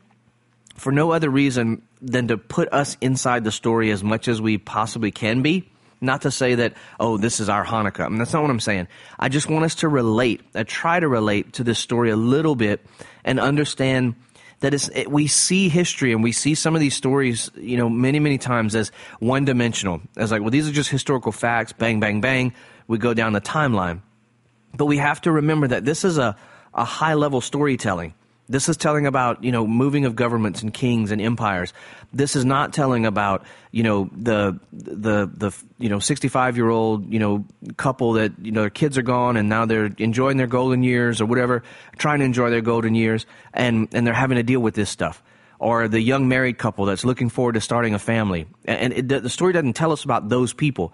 [0.76, 4.56] for no other reason than to put us inside the story as much as we
[4.56, 5.70] possibly can be
[6.02, 8.04] not to say that, oh, this is our Hanukkah.
[8.04, 8.88] I mean, that's not what I'm saying.
[9.18, 12.56] I just want us to relate, uh, try to relate to this story a little
[12.56, 12.84] bit
[13.24, 14.16] and understand
[14.60, 17.88] that it's, it, we see history and we see some of these stories, you know,
[17.88, 20.00] many, many times as one dimensional.
[20.16, 22.52] As like, well, these are just historical facts, bang, bang, bang.
[22.88, 24.02] We go down the timeline.
[24.74, 26.36] But we have to remember that this is a,
[26.74, 28.14] a high level storytelling.
[28.52, 31.72] This is telling about, you know, moving of governments and kings and empires.
[32.12, 37.10] This is not telling about, you know, the, the, the, you know, 65 year old,
[37.10, 37.46] you know,
[37.78, 41.22] couple that, you know, their kids are gone and now they're enjoying their golden years
[41.22, 41.62] or whatever,
[41.96, 45.22] trying to enjoy their golden years and, and they're having to deal with this stuff.
[45.58, 48.46] Or the young married couple that's looking forward to starting a family.
[48.66, 50.92] And it, the story doesn't tell us about those people.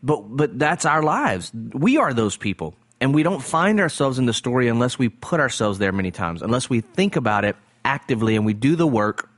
[0.00, 1.50] But, but that's our lives.
[1.54, 2.76] We are those people.
[3.00, 6.42] And we don't find ourselves in the story unless we put ourselves there many times,
[6.42, 9.30] unless we think about it actively and we do the work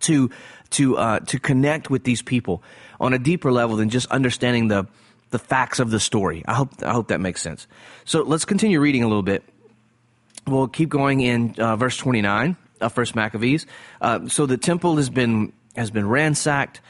[0.00, 0.30] to
[0.70, 2.62] to uh, to connect with these people
[3.00, 4.86] on a deeper level than just understanding the
[5.30, 6.42] the facts of the story.
[6.46, 7.66] I hope I hope that makes sense.
[8.04, 9.44] So let's continue reading a little bit.
[10.46, 13.66] We'll keep going in uh, verse twenty nine of First Maccabees.
[14.00, 16.80] Uh, so the temple has been has been ransacked.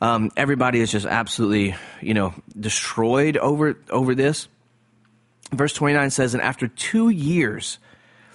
[0.00, 4.48] Um, everybody is just absolutely you know destroyed over over this.
[5.52, 7.78] Verse 29 says, And after two years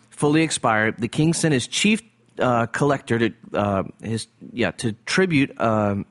[0.10, 2.01] fully expired, the king sent his chief
[2.39, 6.06] uh, collector to uh, his yeah to tribute um,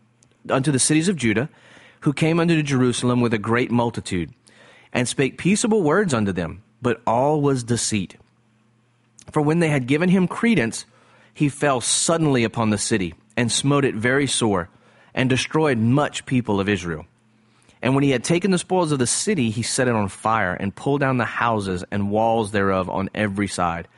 [0.48, 1.48] unto the cities of Judah,
[2.00, 4.32] who came unto Jerusalem with a great multitude,
[4.92, 8.16] and spake peaceable words unto them, but all was deceit.
[9.30, 10.86] For when they had given him credence,
[11.32, 14.70] he fell suddenly upon the city, and smote it very sore,
[15.14, 17.06] and destroyed much people of Israel.
[17.84, 20.54] And when he had taken the spoils of the city, he set it on fire
[20.54, 23.88] and pulled down the houses and walls thereof on every side.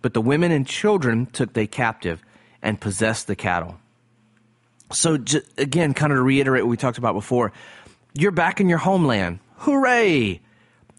[0.00, 2.22] But the women and children took they captive
[2.62, 3.80] and possessed the cattle.
[4.92, 5.18] So
[5.58, 7.52] again, kind of to reiterate what we talked about before,
[8.14, 9.40] you're back in your homeland.
[9.56, 10.40] Hooray!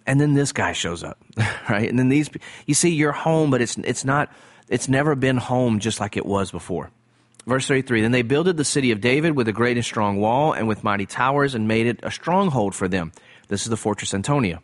[0.05, 1.23] And then this guy shows up,
[1.69, 1.89] right?
[1.89, 2.29] And then these,
[2.65, 4.29] you see, you're home, but it's, it's not,
[4.67, 6.91] it's never been home just like it was before.
[7.45, 10.53] Verse 33 Then they builded the city of David with a great and strong wall
[10.53, 13.11] and with mighty towers and made it a stronghold for them.
[13.47, 14.61] This is the fortress Antonia.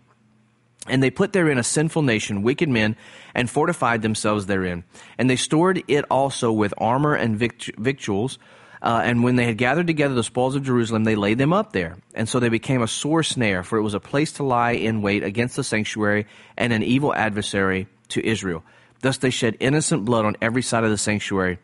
[0.87, 2.95] And they put therein a sinful nation, wicked men,
[3.35, 4.85] and fortified themselves therein.
[5.17, 8.39] And they stored it also with armor and victuals.
[8.81, 11.73] Uh, and when they had gathered together the spoils of Jerusalem, they laid them up
[11.73, 11.97] there.
[12.15, 15.01] And so they became a sore snare, for it was a place to lie in
[15.01, 18.63] wait against the sanctuary and an evil adversary to Israel.
[19.01, 21.59] Thus they shed innocent blood on every side of the sanctuary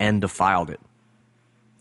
[0.00, 0.80] and defiled it.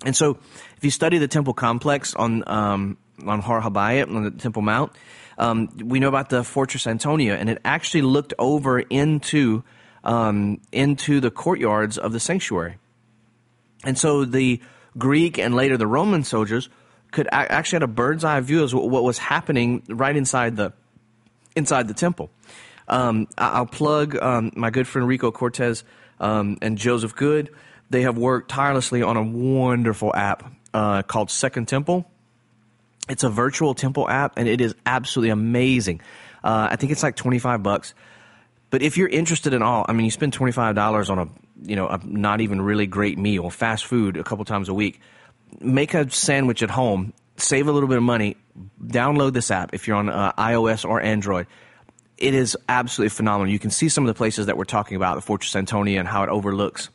[0.06, 0.38] And so,
[0.78, 4.92] if you study the temple complex on um, on Har Habayit, on the Temple Mount,
[5.38, 9.64] um, we know about the Fortress Antonia, and it actually looked over into
[10.04, 12.78] um, into the courtyards of the sanctuary.
[13.84, 14.62] And so the
[14.98, 16.70] Greek and later the Roman soldiers
[17.12, 20.74] could actually had a bird's eye view of what was happening right inside the
[21.56, 22.30] inside the temple.
[22.88, 25.84] Um, I'll plug um, my good friend Rico Cortes
[26.20, 27.52] um, and Joseph Good.
[27.90, 32.10] They have worked tirelessly on a wonderful app uh, called Second Temple.
[33.10, 36.02] It's a virtual temple app, and it is absolutely amazing.
[36.44, 37.96] Uh, I think it's like twenty five bucks.
[38.70, 41.28] But if you're interested in all, I mean, you spend twenty five dollars on a
[41.64, 45.02] you know a not even really great meal, fast food a couple times a week.
[45.60, 48.38] Make a sandwich at home, save a little bit of money.
[48.80, 51.48] Download this app if you're on uh, iOS or Android
[52.20, 53.52] it is absolutely phenomenal.
[53.52, 56.08] You can see some of the places that we're talking about, the Fortress Antonia and
[56.08, 56.90] how it overlooks.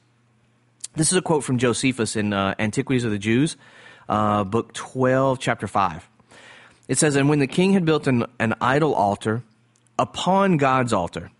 [0.96, 3.56] This is a quote from Josephus in uh, Antiquities of the Jews,
[4.08, 6.08] uh, book 12, chapter 5.
[6.86, 9.42] It says, And when the king had built an, an idol altar
[9.98, 11.32] upon God's altar,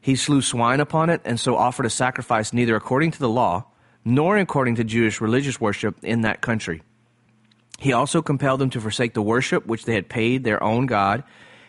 [0.00, 3.64] he slew swine upon it, and so offered a sacrifice neither according to the law,
[4.04, 6.82] nor according to Jewish religious worship in that country.
[7.80, 11.24] He also compelled them to forsake the worship which they had paid their own God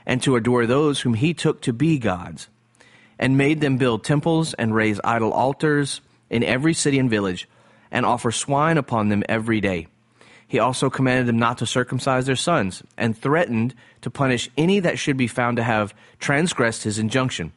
[0.05, 2.47] and to adore those whom he took to be gods,
[3.17, 5.99] and made them build temples and raise idol altars
[6.33, 7.47] in every city and village,
[7.91, 9.87] and offer swine upon them every day.
[10.47, 14.99] He also commanded them not to circumcise their sons, and threatened to punish any that
[14.99, 17.53] should be found to have transgressed his injunction.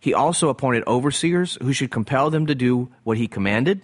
[0.00, 3.80] He also appointed overseers who should compel them to do what he commanded.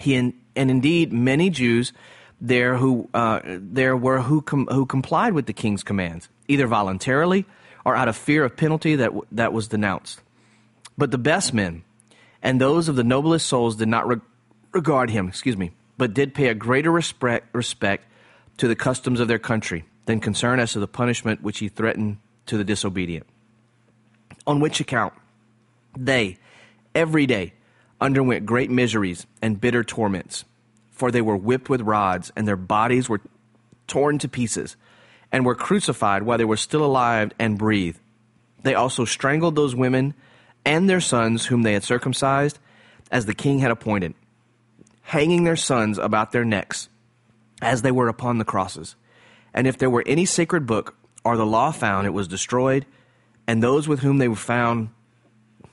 [0.00, 1.92] He and indeed many Jews
[2.40, 7.44] there who uh, there were who com- who complied with the king's commands either voluntarily
[7.84, 10.20] or out of fear of penalty that, w- that was denounced.
[10.96, 11.84] But the best men
[12.48, 14.22] and those of the noblest souls did not re-
[14.72, 18.06] regard him, excuse me, but did pay a greater respect, respect
[18.56, 22.16] to the customs of their country than concern as to the punishment which he threatened
[22.46, 23.26] to the disobedient.
[24.46, 25.12] On which account
[25.94, 26.38] they,
[26.94, 27.52] every day,
[28.00, 30.46] underwent great miseries and bitter torments,
[30.90, 33.20] for they were whipped with rods, and their bodies were
[33.86, 34.74] torn to pieces
[35.30, 38.00] and were crucified while they were still alive and breathed.
[38.62, 40.14] They also strangled those women
[40.64, 42.58] and their sons whom they had circumcised,
[43.10, 44.14] as the king had appointed,
[45.02, 46.88] hanging their sons about their necks
[47.62, 48.96] as they were upon the crosses.
[49.54, 50.94] And if there were any sacred book
[51.24, 52.86] or the law found, it was destroyed,
[53.46, 54.90] and those with whom they were found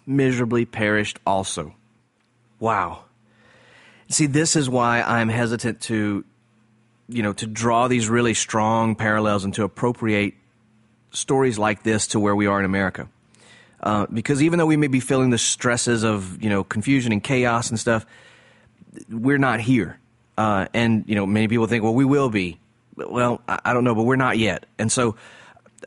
[0.05, 1.75] miserably perished also.
[2.59, 3.03] Wow.
[4.07, 6.23] See, this is why I'm hesitant to
[7.07, 10.33] you know, to draw these really strong parallels and to appropriate
[11.11, 13.07] stories like this to where we are in America.
[13.85, 17.23] Uh, because even though we may be feeling the stresses of, you know, confusion and
[17.23, 18.05] chaos and stuff,
[19.09, 19.99] we're not here.
[20.37, 22.59] Uh, and, you know, many people think, well, we will be.
[22.95, 24.65] Well, I, I don't know, but we're not yet.
[24.79, 25.15] And so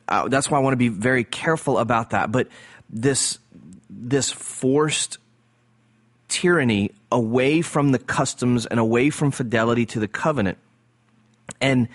[0.07, 2.31] uh, that's why I want to be very careful about that.
[2.31, 2.49] But
[2.89, 3.39] this,
[3.91, 5.19] this forced
[6.29, 10.59] tyranny away from the customs and away from fidelity to the covenant
[11.61, 11.89] and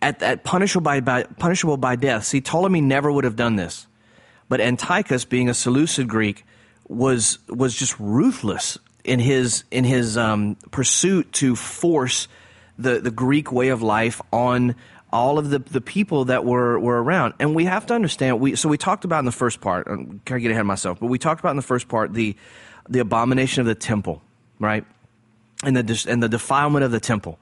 [0.00, 2.24] at, at punishable by, by, punishable by death.
[2.24, 3.86] See, Ptolemy never would have done this,
[4.48, 6.44] but Antiochus, being a Seleucid Greek,
[6.88, 12.28] was was just ruthless in his in his um, pursuit to force
[12.78, 14.74] the the Greek way of life on
[15.12, 17.34] all of the, the people that were, were around.
[17.38, 20.20] And we have to understand, we, so we talked about in the first part, I'm
[20.24, 22.36] kind of get ahead of myself, but we talked about in the first part the,
[22.88, 24.20] the abomination of the temple,
[24.58, 24.84] right?
[25.64, 27.38] And the, and the defilement of the temple.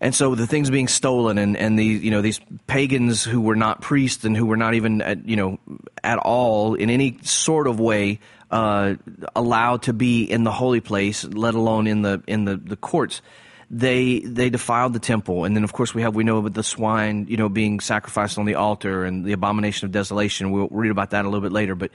[0.00, 3.56] And so the things being stolen and, and the, you know, these pagans who were
[3.56, 5.58] not priests and who were not even, at, you know,
[6.04, 8.94] at all in any sort of way, uh,
[9.34, 13.22] allowed to be in the holy place, let alone in the, in the, the courts.
[13.70, 15.44] They, they defiled the temple.
[15.44, 18.38] And then of course we have, we know about the swine, you know, being sacrificed
[18.38, 20.52] on the altar and the abomination of desolation.
[20.52, 21.74] We'll read about that a little bit later.
[21.74, 21.90] But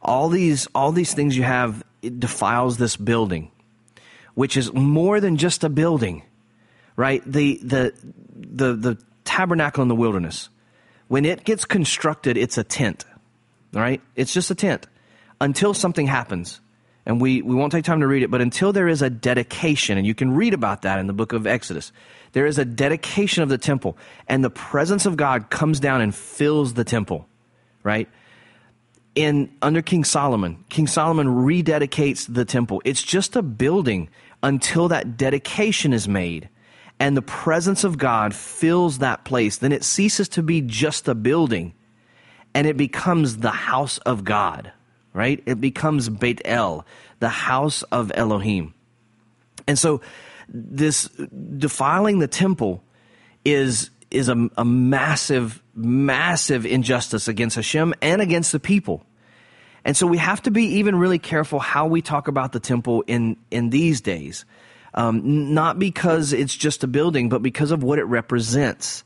[0.00, 3.52] all these, all these things you have, it defiles this building,
[4.34, 6.22] which is more than just a building
[6.96, 7.22] right?
[7.26, 7.94] The, the,
[8.34, 10.48] the, the tabernacle in the wilderness,
[11.08, 13.04] when it gets constructed, it's a tent,
[13.72, 14.00] right?
[14.16, 14.86] It's just a tent
[15.40, 16.60] until something happens.
[17.04, 19.98] and we, we won't take time to read it, but until there is a dedication,
[19.98, 21.92] and you can read about that in the book of Exodus,
[22.32, 23.96] there is a dedication of the temple,
[24.28, 27.26] and the presence of God comes down and fills the temple,
[27.82, 28.08] right?
[29.14, 32.80] In under King Solomon, King Solomon rededicates the temple.
[32.84, 34.08] It's just a building
[34.42, 36.48] until that dedication is made
[37.02, 39.58] and the presence of God fills that place.
[39.58, 41.74] Then it ceases to be just a building
[42.54, 44.72] and it becomes the house of God
[45.12, 45.42] right?
[45.46, 46.86] It becomes Beit El,
[47.20, 48.74] the house of Elohim.
[49.66, 50.00] And so
[50.48, 52.82] this defiling the temple
[53.44, 59.06] is is a, a massive, massive injustice against Hashem and against the people.
[59.86, 63.04] And so we have to be even really careful how we talk about the temple
[63.06, 64.44] in, in these days.
[64.94, 69.04] Um, not because it's just a building, but because of what it represents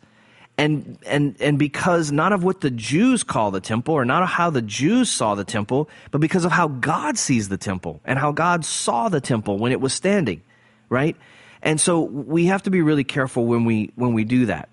[0.59, 4.29] and and and because not of what the Jews call the temple or not of
[4.29, 8.19] how the Jews saw the temple, but because of how God sees the temple and
[8.19, 10.43] how God saw the temple when it was standing,
[10.89, 11.17] right?
[11.63, 14.69] And so we have to be really careful when we when we do that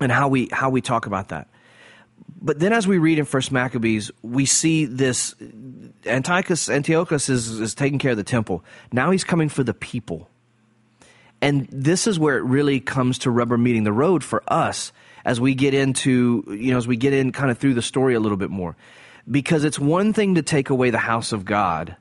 [0.00, 1.48] and how we how we talk about that.
[2.42, 5.34] But then as we read in First Maccabees, we see this
[6.06, 8.64] Antiochus Antiochus is, is taking care of the temple.
[8.92, 10.28] Now he's coming for the people.
[11.42, 14.92] And this is where it really comes to rubber meeting the road for us
[15.24, 18.14] as we get into, you know, as we get in kind of through the story
[18.14, 18.76] a little bit more.
[19.30, 21.96] Because it's one thing to take away the house of God.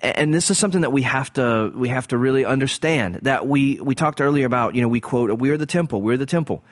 [0.00, 3.16] And this is something that we have to we have to really understand.
[3.22, 6.26] That we we talked earlier about, you know, we quote, "We're the temple, we're the
[6.26, 6.62] temple."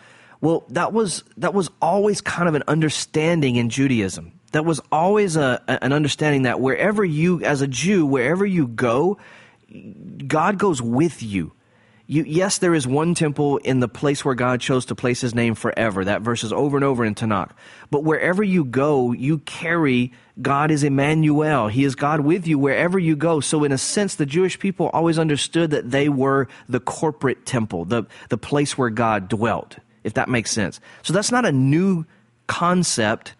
[0.40, 4.32] Well, that was that was always kind of an understanding in Judaism.
[4.52, 9.18] That was always a, an understanding that wherever you, as a Jew, wherever you go,
[10.26, 11.52] God goes with you.
[12.08, 15.34] You, yes, there is one temple in the place where God chose to place his
[15.34, 16.04] name forever.
[16.04, 17.50] That verse is over and over in Tanakh.
[17.90, 21.66] But wherever you go, you carry God is Emmanuel.
[21.66, 23.40] He is God with you wherever you go.
[23.40, 27.86] So in a sense, the Jewish people always understood that they were the corporate temple,
[27.86, 29.76] the, the place where God dwelt,
[30.06, 30.80] if that makes sense.
[31.02, 32.06] So that's not a new
[32.46, 33.34] concept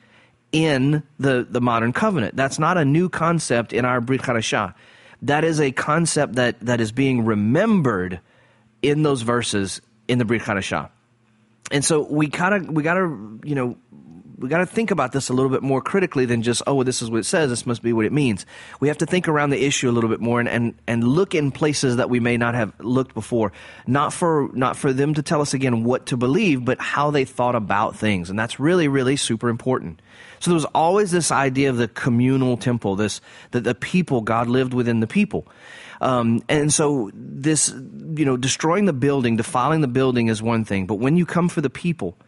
[0.53, 2.37] in the, the modern covenant.
[2.37, 4.75] That's not a new concept in our Brit Hadashah
[5.23, 8.21] that is a concept that, that is being remembered
[8.83, 10.91] in those verses in the Brit Hadashah.
[11.71, 13.77] And so we kind of we got to you know
[14.39, 16.85] we got to think about this a little bit more critically than just, oh, well,
[16.85, 17.49] this is what it says.
[17.49, 18.45] This must be what it means.
[18.81, 21.35] We have to think around the issue a little bit more and, and, and look
[21.35, 23.53] in places that we may not have looked before.
[23.87, 27.25] Not for, not for them to tell us again what to believe, but how they
[27.25, 28.29] thought about things.
[28.29, 30.03] And that's really, really super important.
[30.41, 33.21] So there was always this idea of the communal temple, this,
[33.53, 35.47] that the people, God lived within the people.
[36.03, 40.87] Um, and so this, you know, destroying the building, defiling the building is one thing,
[40.87, 42.19] but when you come for the people,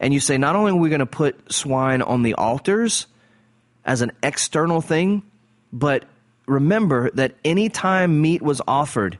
[0.00, 3.06] and you say, not only are we going to put swine on the altars
[3.84, 5.22] as an external thing,
[5.72, 6.04] but
[6.46, 9.18] remember that anytime meat was offered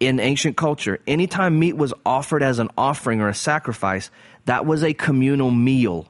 [0.00, 4.10] in ancient culture, anytime meat was offered as an offering or a sacrifice,
[4.44, 6.06] that was a communal meal.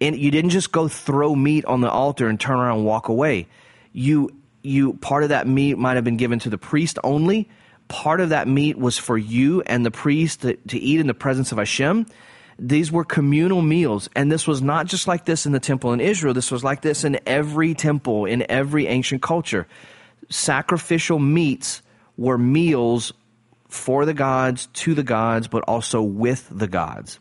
[0.00, 3.08] And you didn't just go throw meat on the altar and turn around and walk
[3.08, 3.48] away.
[3.92, 4.30] You
[4.62, 7.48] you part of that meat might have been given to the priest only.
[7.88, 11.14] Part of that meat was for you and the priest to, to eat in the
[11.14, 12.06] presence of Hashem.
[12.58, 14.08] These were communal meals.
[14.16, 16.34] And this was not just like this in the temple in Israel.
[16.34, 19.66] This was like this in every temple, in every ancient culture.
[20.30, 21.82] Sacrificial meats
[22.16, 23.12] were meals
[23.68, 27.18] for the gods, to the gods, but also with the gods.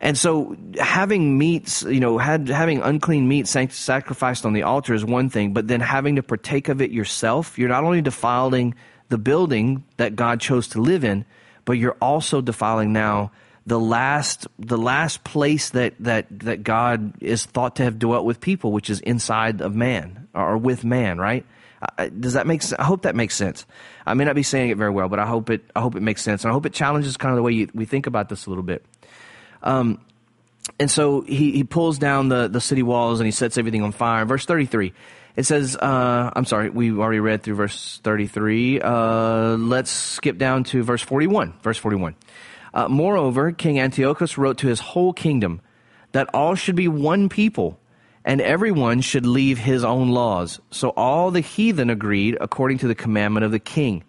[0.00, 5.04] And so having meats, you know, had, having unclean meat sacrificed on the altar is
[5.04, 8.74] one thing, but then having to partake of it yourself, you're not only defiling
[9.10, 11.24] the building that God chose to live in,
[11.64, 13.30] but you're also defiling now
[13.66, 18.40] the last the last place that that that God is thought to have dwelt with
[18.40, 21.46] people, which is inside of man or with man, right?
[21.98, 22.78] Uh, does that make sense?
[22.78, 23.66] I hope that makes sense.
[24.06, 26.02] I may not be saying it very well, but I hope it I hope it
[26.02, 28.28] makes sense, and I hope it challenges kind of the way you, we think about
[28.28, 28.84] this a little bit.
[29.62, 30.00] Um,
[30.78, 33.92] and so he, he pulls down the, the city walls and he sets everything on
[33.92, 34.24] fire.
[34.24, 34.92] Verse 33,
[35.36, 38.80] it says, uh, I'm sorry, we already read through verse 33.
[38.80, 41.54] Uh, let's skip down to verse 41.
[41.62, 42.14] Verse 41.
[42.74, 45.60] Uh, moreover, King Antiochus wrote to his whole kingdom
[46.12, 47.78] that all should be one people,
[48.24, 50.60] and everyone should leave his own laws.
[50.70, 54.04] So all the heathen agreed according to the commandment of the king.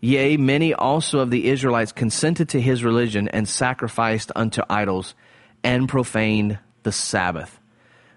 [0.00, 5.14] Yea, many also of the Israelites consented to his religion and sacrificed unto idols
[5.64, 7.58] and profaned the Sabbath.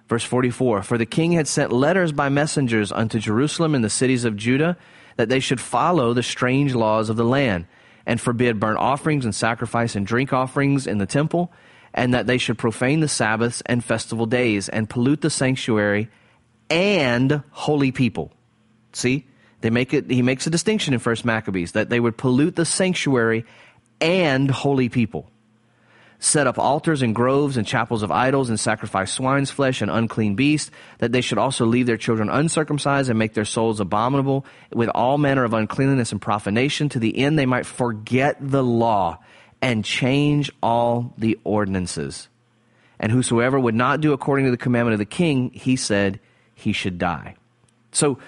[0.08, 4.26] Verse 44 For the king had sent letters by messengers unto Jerusalem and the cities
[4.26, 4.78] of Judah
[5.16, 7.66] that they should follow the strange laws of the land
[8.06, 11.52] and forbid burnt offerings and sacrifice and drink offerings in the temple,
[11.94, 16.10] and that they should profane the Sabbaths and festival days, and pollute the sanctuary,
[16.70, 18.32] and holy people.
[18.94, 19.26] See?
[19.62, 22.66] They make it, he makes a distinction in First Maccabees that they would pollute the
[22.66, 23.46] sanctuary
[24.00, 25.30] and holy people
[26.20, 30.36] set up altars and groves and chapels of idols and sacrifice swine's flesh and unclean
[30.36, 34.90] beasts, that they should also leave their children uncircumcised and make their souls abominable with
[34.90, 39.18] all manner of uncleanness and profanation to the end they might forget the law
[39.62, 42.28] and change all the ordinances.
[43.00, 46.20] And whosoever would not do according to the commandment of the king, he said
[46.54, 47.36] he should die.
[47.94, 48.20] So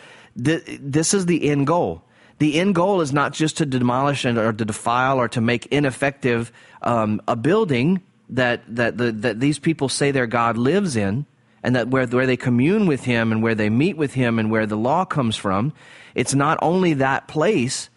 [0.41, 2.03] th- this is the end goal
[2.41, 5.67] the end goal is not just to demolish and, or to defile or to make
[5.67, 11.27] ineffective um, a building that that the, that these people say their God lives in,
[11.61, 14.49] and that where where they commune with Him and where they meet with Him and
[14.49, 15.71] where the law comes from.
[16.15, 17.91] It's not only that place,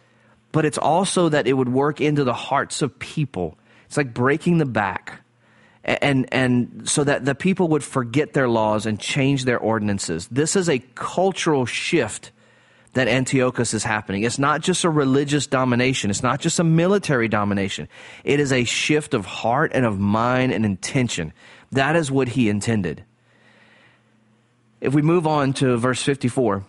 [0.52, 3.56] but it's also that it would work into the hearts of people.
[3.86, 5.22] It's like breaking the back.
[5.84, 10.28] And, and so that the people would forget their laws and change their ordinances.
[10.28, 12.30] This is a cultural shift
[12.94, 14.22] that Antiochus is happening.
[14.22, 16.10] It's not just a religious domination.
[16.10, 17.88] It's not just a military domination.
[18.24, 21.32] It is a shift of heart and of mind and intention.
[21.72, 23.04] That is what he intended.
[24.80, 26.64] If we move on to verse 54,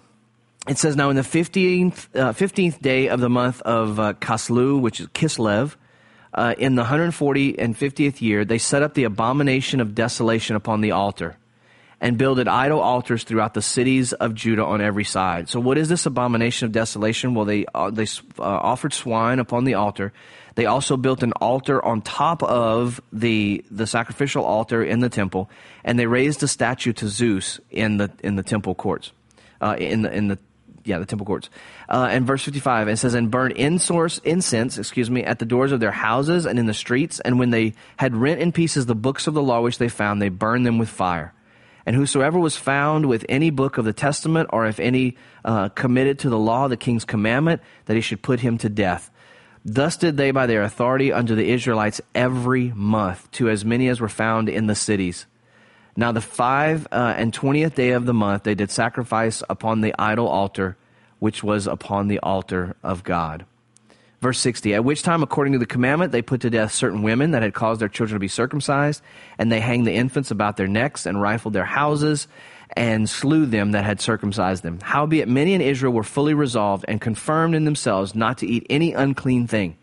[0.68, 4.80] it says, Now in the 15th, uh, 15th day of the month of uh, Casleu,
[4.80, 5.76] which is Kislev,
[6.34, 10.82] uh, in the 140 and 50th year, they set up the abomination of desolation upon
[10.82, 11.38] the altar
[12.02, 15.50] and builded idol altars throughout the cities of Judah on every side.
[15.50, 17.34] So, what is this abomination of desolation?
[17.34, 20.14] Well, they uh, they uh, offered swine upon the altar.
[20.56, 25.50] They also built an altar on top of the the sacrificial altar in the temple,
[25.84, 29.12] and they raised a statue to Zeus in the in the temple courts,
[29.62, 30.38] uh, in the in the
[30.86, 31.50] yeah, the temple courts.
[31.90, 35.72] Uh, and verse 55, it says, and burn insource, incense, excuse me, at the doors
[35.72, 37.20] of their houses and in the streets.
[37.20, 40.22] And when they had rent in pieces the books of the law which they found,
[40.22, 41.34] they burned them with fire.
[41.86, 46.20] And whosoever was found with any book of the Testament, or if any uh, committed
[46.20, 49.12] to the law, the king's commandment, that he should put him to death.
[49.64, 54.02] Thus did they by their authority unto the Israelites every month, to as many as
[54.02, 55.26] were found in the cities.
[55.96, 59.96] Now the five uh, and twentieth day of the month they did sacrifice upon the
[59.98, 60.78] idol altar,
[61.20, 63.46] which was upon the altar of God.
[64.26, 67.30] Verse 60, at which time, according to the commandment, they put to death certain women
[67.30, 69.04] that had caused their children to be circumcised,
[69.38, 72.28] and they hanged the infants about their necks, and rifled their houses,
[72.76, 74.80] and slew them that had circumcised them.
[74.82, 78.94] Howbeit, many in Israel were fully resolved and confirmed in themselves not to eat any
[78.94, 79.78] unclean thing.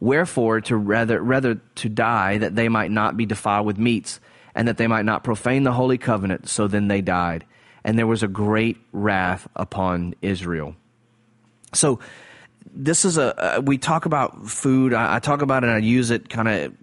[0.00, 4.18] Wherefore, to rather, rather to die, that they might not be defiled with meats,
[4.56, 6.48] and that they might not profane the holy covenant.
[6.48, 7.44] So then they died.
[7.84, 10.74] And there was a great wrath upon Israel.
[11.72, 12.00] So,
[12.74, 14.92] this is a uh, we talk about food.
[14.94, 16.74] I, I, talk about it and I use it kind of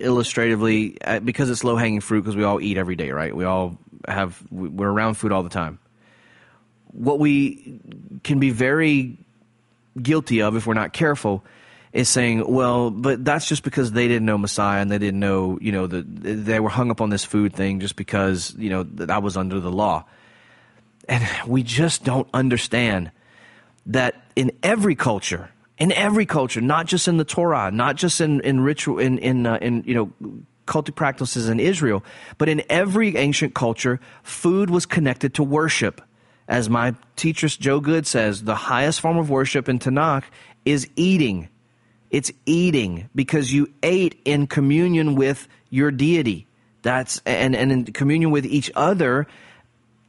[0.00, 3.34] illustratively uh, because it's low hanging fruit because we all eat every day, right?
[3.34, 3.78] We all
[4.08, 5.78] have we're around food all the time.
[6.92, 7.80] What we
[8.24, 9.18] can be very
[10.00, 11.44] guilty of if we're not careful
[11.92, 15.58] is saying, well, but that's just because they didn't know Messiah and they didn't know,
[15.60, 18.84] you know, that they were hung up on this food thing just because, you know,
[18.84, 20.04] that was under the law.
[21.08, 23.10] And we just don't understand
[23.86, 28.40] that in every culture, in every culture, not just in the Torah, not just in,
[28.40, 30.34] in ritual, in, in, uh, in, you know,
[30.66, 32.04] cultic practices in Israel,
[32.38, 36.00] but in every ancient culture, food was connected to worship.
[36.46, 40.24] As my teacher Joe Good says, the highest form of worship in Tanakh
[40.64, 41.48] is eating.
[42.10, 46.46] It's eating because you ate in communion with your deity.
[46.82, 49.26] That's and, and in communion with each other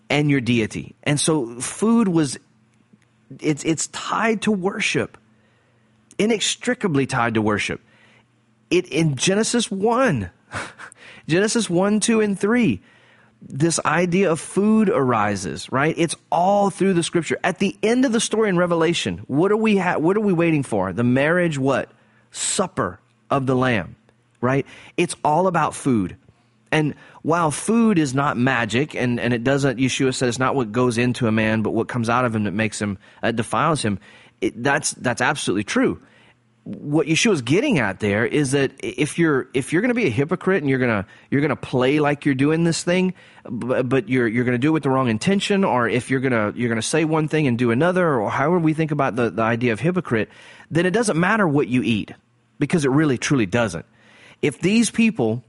[0.09, 0.95] and your deity.
[1.03, 2.37] And so food was
[3.39, 5.17] it's, it's tied to worship,
[6.17, 7.81] inextricably tied to worship.
[8.69, 10.29] It, in Genesis 1,
[11.27, 12.81] Genesis 1, 2, and 3,
[13.41, 15.95] this idea of food arises, right?
[15.97, 17.37] It's all through the scripture.
[17.43, 20.33] At the end of the story in Revelation, what are we ha- what are we
[20.33, 20.93] waiting for?
[20.93, 21.89] The marriage what?
[22.31, 23.95] Supper of the lamb,
[24.41, 24.65] right?
[24.95, 26.17] It's all about food.
[26.71, 30.71] And while food is not magic, and, and it doesn't, Yeshua said it's not what
[30.71, 33.81] goes into a man, but what comes out of him that makes him, uh, defiles
[33.83, 33.99] him,
[34.39, 36.01] it, that's, that's absolutely true.
[36.63, 40.11] What Yeshua's getting at there is that if you're if you're going to be a
[40.11, 44.09] hypocrite and you're going to you're to play like you're doing this thing, but, but
[44.09, 46.53] you're you're going to do it with the wrong intention, or if you're going to
[46.55, 49.41] you're to say one thing and do another, or however we think about the, the
[49.41, 50.29] idea of hypocrite,
[50.69, 52.11] then it doesn't matter what you eat
[52.59, 53.87] because it really truly doesn't.
[54.43, 55.43] If these people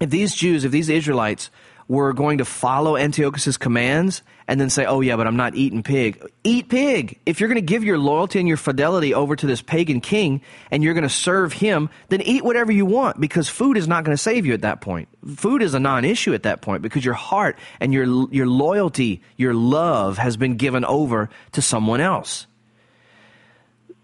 [0.00, 1.50] if these Jews, if these Israelites
[1.88, 5.82] were going to follow Antiochus's commands and then say, "Oh yeah, but I'm not eating
[5.82, 7.20] pig." Eat pig.
[7.26, 10.42] If you're going to give your loyalty and your fidelity over to this pagan king
[10.70, 14.04] and you're going to serve him, then eat whatever you want because food is not
[14.04, 15.08] going to save you at that point.
[15.36, 19.54] Food is a non-issue at that point because your heart and your your loyalty, your
[19.54, 22.46] love has been given over to someone else.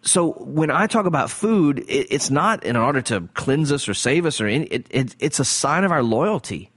[0.03, 3.95] So when I talk about food, it, it's not in order to cleanse us or
[3.95, 6.71] save us or any, it, it, it's a sign of our loyalty.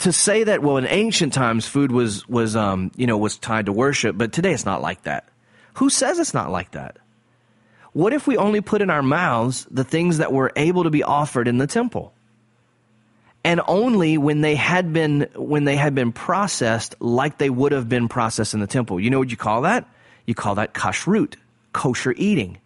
[0.00, 3.64] To say that well in ancient times food was was um, you know was tied
[3.66, 5.28] to worship but today it's not like that.
[5.74, 6.98] Who says it's not like that?
[7.94, 11.02] What if we only put in our mouths the things that were able to be
[11.02, 12.12] offered in the temple?
[13.42, 17.88] And only when they had been when they had been processed like they would have
[17.88, 19.00] been processed in the temple.
[19.00, 19.88] You know what you call that
[20.26, 21.34] you call that kashrut
[21.72, 22.58] kosher eating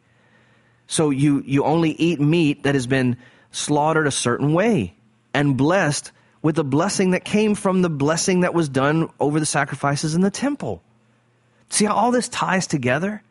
[0.87, 3.17] so you you only eat meat that has been
[3.53, 4.95] slaughtered a certain way
[5.33, 9.47] and blessed with the blessing that came from the blessing that was done over the
[9.47, 10.83] sacrifices in the temple.
[11.69, 13.23] See how all this ties together?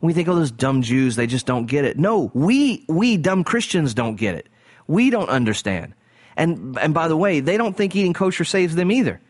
[0.00, 1.98] And we think, oh, those dumb Jews, they just don't get it.
[1.98, 4.48] No, we, we dumb Christians don't get it.
[4.86, 5.94] We don't understand.
[6.36, 9.20] And, and by the way, they don't think eating kosher saves them either.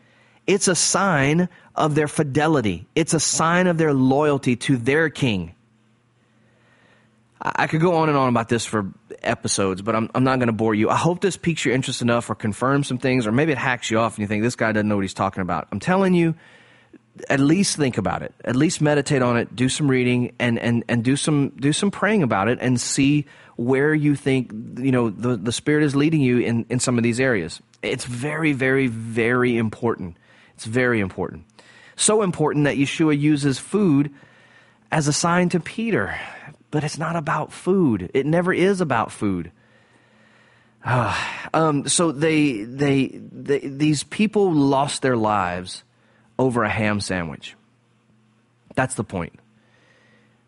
[0.47, 2.87] It's a sign of their fidelity.
[2.95, 5.53] It's a sign of their loyalty to their king.
[7.39, 8.91] I could go on and on about this for
[9.21, 10.89] episodes, but I'm, I'm not going to bore you.
[10.89, 13.91] I hope this piques your interest enough or confirms some things, or maybe it hacks
[13.91, 15.67] you off and you think this guy doesn't know what he's talking about.
[15.71, 16.33] I'm telling you,
[17.29, 18.33] at least think about it.
[18.43, 19.55] At least meditate on it.
[19.55, 23.25] Do some reading and, and, and do some do some praying about it and see
[23.55, 27.03] where you think you know the, the Spirit is leading you in, in some of
[27.03, 27.61] these areas.
[27.81, 30.17] It's very, very, very important.
[30.57, 31.45] It's very important.
[31.95, 34.13] So important that Yeshua uses food
[34.91, 36.15] as a sign to Peter
[36.71, 38.11] but it's not about food.
[38.13, 39.51] It never is about food.
[40.83, 41.17] Uh,
[41.53, 45.83] um, so they, they, they, these people lost their lives
[46.37, 47.55] over a ham sandwich.
[48.75, 49.39] That's the point.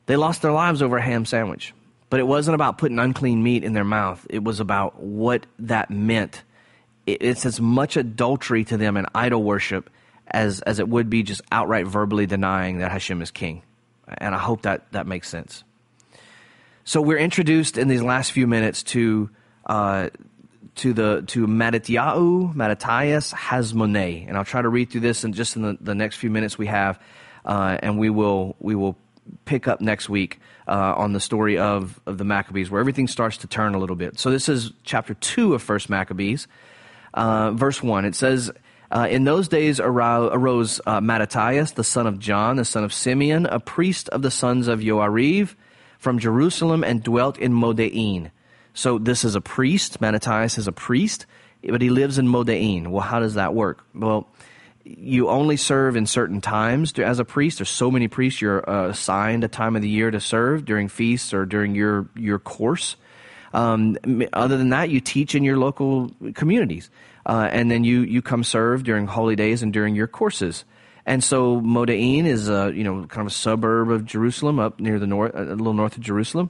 [0.05, 1.74] They lost their lives over a ham sandwich.
[2.10, 4.26] But it wasn't about putting unclean meat in their mouth.
[4.30, 6.43] It was about what that meant.
[7.05, 9.89] It's as much adultery to them and idol worship
[10.32, 13.63] as, as it would be just outright verbally denying that Hashem is king.
[14.17, 15.63] And I hope that that makes sense.
[16.84, 19.30] So we're introduced in these last few minutes to
[19.67, 20.09] uh,
[20.77, 25.61] to the to Mattathias Hasmoneh, and I'll try to read through this in just in
[25.61, 26.99] the, the next few minutes we have,
[27.45, 28.97] uh, and we will we will
[29.45, 33.38] pick up next week uh, on the story of of the Maccabees, where everything starts
[33.38, 34.17] to turn a little bit.
[34.17, 36.47] So this is chapter two of First Maccabees,
[37.13, 38.05] uh, verse one.
[38.05, 38.51] It says.
[38.91, 43.45] Uh, in those days arose uh, Mattathias, the son of John, the son of Simeon,
[43.45, 45.55] a priest of the sons of Joariv
[45.99, 48.31] from Jerusalem and dwelt in Modein.
[48.73, 50.01] So this is a priest.
[50.01, 51.25] Mattathias is a priest,
[51.67, 52.87] but he lives in Modein.
[52.87, 53.83] Well, how does that work?
[53.93, 54.27] Well,
[54.83, 57.59] you only serve in certain times as a priest.
[57.59, 60.87] There's so many priests you're uh, assigned a time of the year to serve during
[60.87, 62.95] feasts or during your your course.
[63.53, 63.97] Um,
[64.33, 66.89] other than that, you teach in your local communities,
[67.30, 70.65] uh, and then you you come serve during holy days and during your courses.
[71.05, 74.97] And so Modain is a you know kind of a suburb of Jerusalem, up near
[74.97, 76.49] the north, a little north of Jerusalem.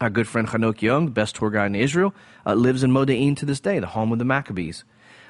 [0.00, 2.14] Our good friend Hanoch Young, best tour guide in Israel,
[2.46, 4.84] uh, lives in Modain to this day, the home of the Maccabees.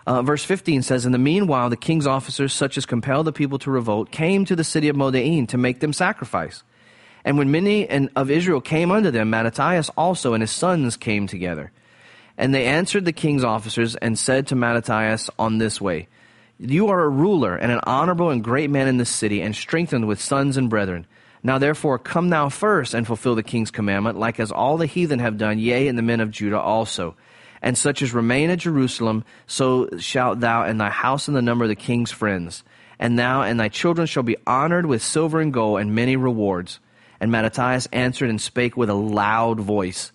[0.06, 3.58] Uh, verse 15 says, In the meanwhile, the king's officers, such as compelled the people
[3.60, 6.62] to revolt, came to the city of Modain to make them sacrifice.
[7.24, 11.72] And when many of Israel came unto them, Mattathias also and his sons came together.
[12.38, 16.08] And they answered the king's officers and said to Mattathias on this way,
[16.60, 20.08] you are a ruler and an honorable and great man in this city, and strengthened
[20.08, 21.06] with sons and brethren.
[21.42, 25.20] Now therefore come thou first and fulfill the king's commandment, like as all the heathen
[25.20, 27.14] have done, yea, and the men of Judah also.
[27.62, 31.64] And such as remain at Jerusalem, so shalt thou and thy house in the number
[31.64, 32.64] of the king's friends.
[32.98, 36.80] And thou and thy children shall be honored with silver and gold and many rewards.
[37.20, 40.12] And Mattathias answered and spake with a loud voice.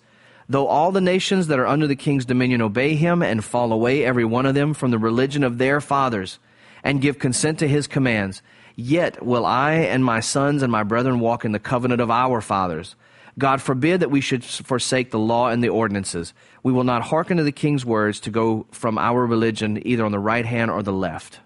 [0.48, 4.04] Though all the nations that are under the king's dominion obey him and fall away
[4.04, 6.38] every one of them from the religion of their fathers
[6.82, 8.42] and give consent to his commands,
[8.76, 12.42] yet will I and my sons and my brethren walk in the covenant of our
[12.42, 12.94] fathers.
[13.38, 16.34] God forbid that we should forsake the law and the ordinances.
[16.62, 20.12] We will not hearken to the king's words to go from our religion either on
[20.12, 21.40] the right hand or the left.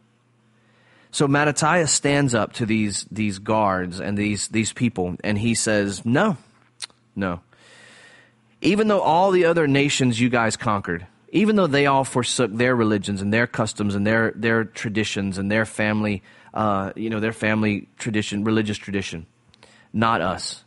[1.12, 6.04] So Mattathias stands up to these, these guards and these, these people and he says,
[6.04, 6.36] no,
[7.16, 7.40] no
[8.60, 12.74] even though all the other nations you guys conquered, even though they all forsook their
[12.74, 16.22] religions and their customs and their, their traditions and their family,
[16.54, 19.26] uh, you know, their family tradition, religious tradition,
[19.92, 20.64] not us.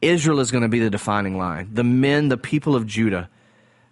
[0.00, 1.70] Israel is going to be the defining line.
[1.72, 3.30] The men, the people of Judah,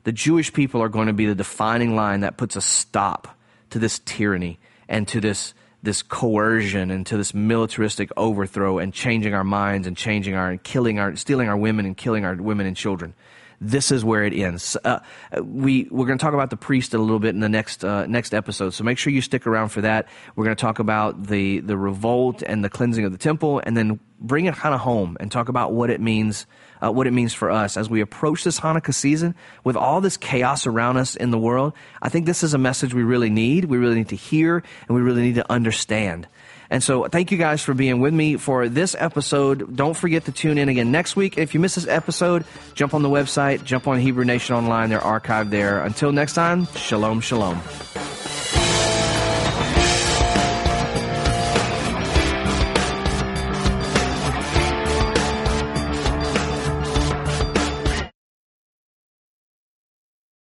[0.05, 3.37] the Jewish people are going to be the defining line that puts a stop
[3.71, 4.59] to this tyranny
[4.89, 10.35] and to this this coercion into this militaristic overthrow and changing our minds and changing
[10.35, 13.15] our and killing our stealing our women and killing our women and children.
[13.61, 14.77] This is where it ends.
[14.85, 15.01] Uh,
[15.43, 18.07] we we're going to talk about the priest a little bit in the next uh,
[18.07, 20.09] next episode, so make sure you stick around for that.
[20.35, 23.77] We're going to talk about the the revolt and the cleansing of the temple, and
[23.77, 26.47] then bring it kind of home and talk about what it means
[26.83, 29.35] uh, what it means for us as we approach this Hanukkah season
[29.65, 31.75] with all this chaos around us in the world.
[32.01, 33.67] I think this is a message we really need.
[33.67, 36.29] We really need to hear and we really need to understand.
[36.71, 39.77] And so thank you guys for being with me for this episode.
[39.77, 41.37] Don't forget to tune in again next week.
[41.37, 42.45] If you miss this episode,
[42.75, 44.89] jump on the website, jump on Hebrew Nation Online.
[44.89, 45.83] They're archived there.
[45.83, 47.61] Until next time, shalom, shalom.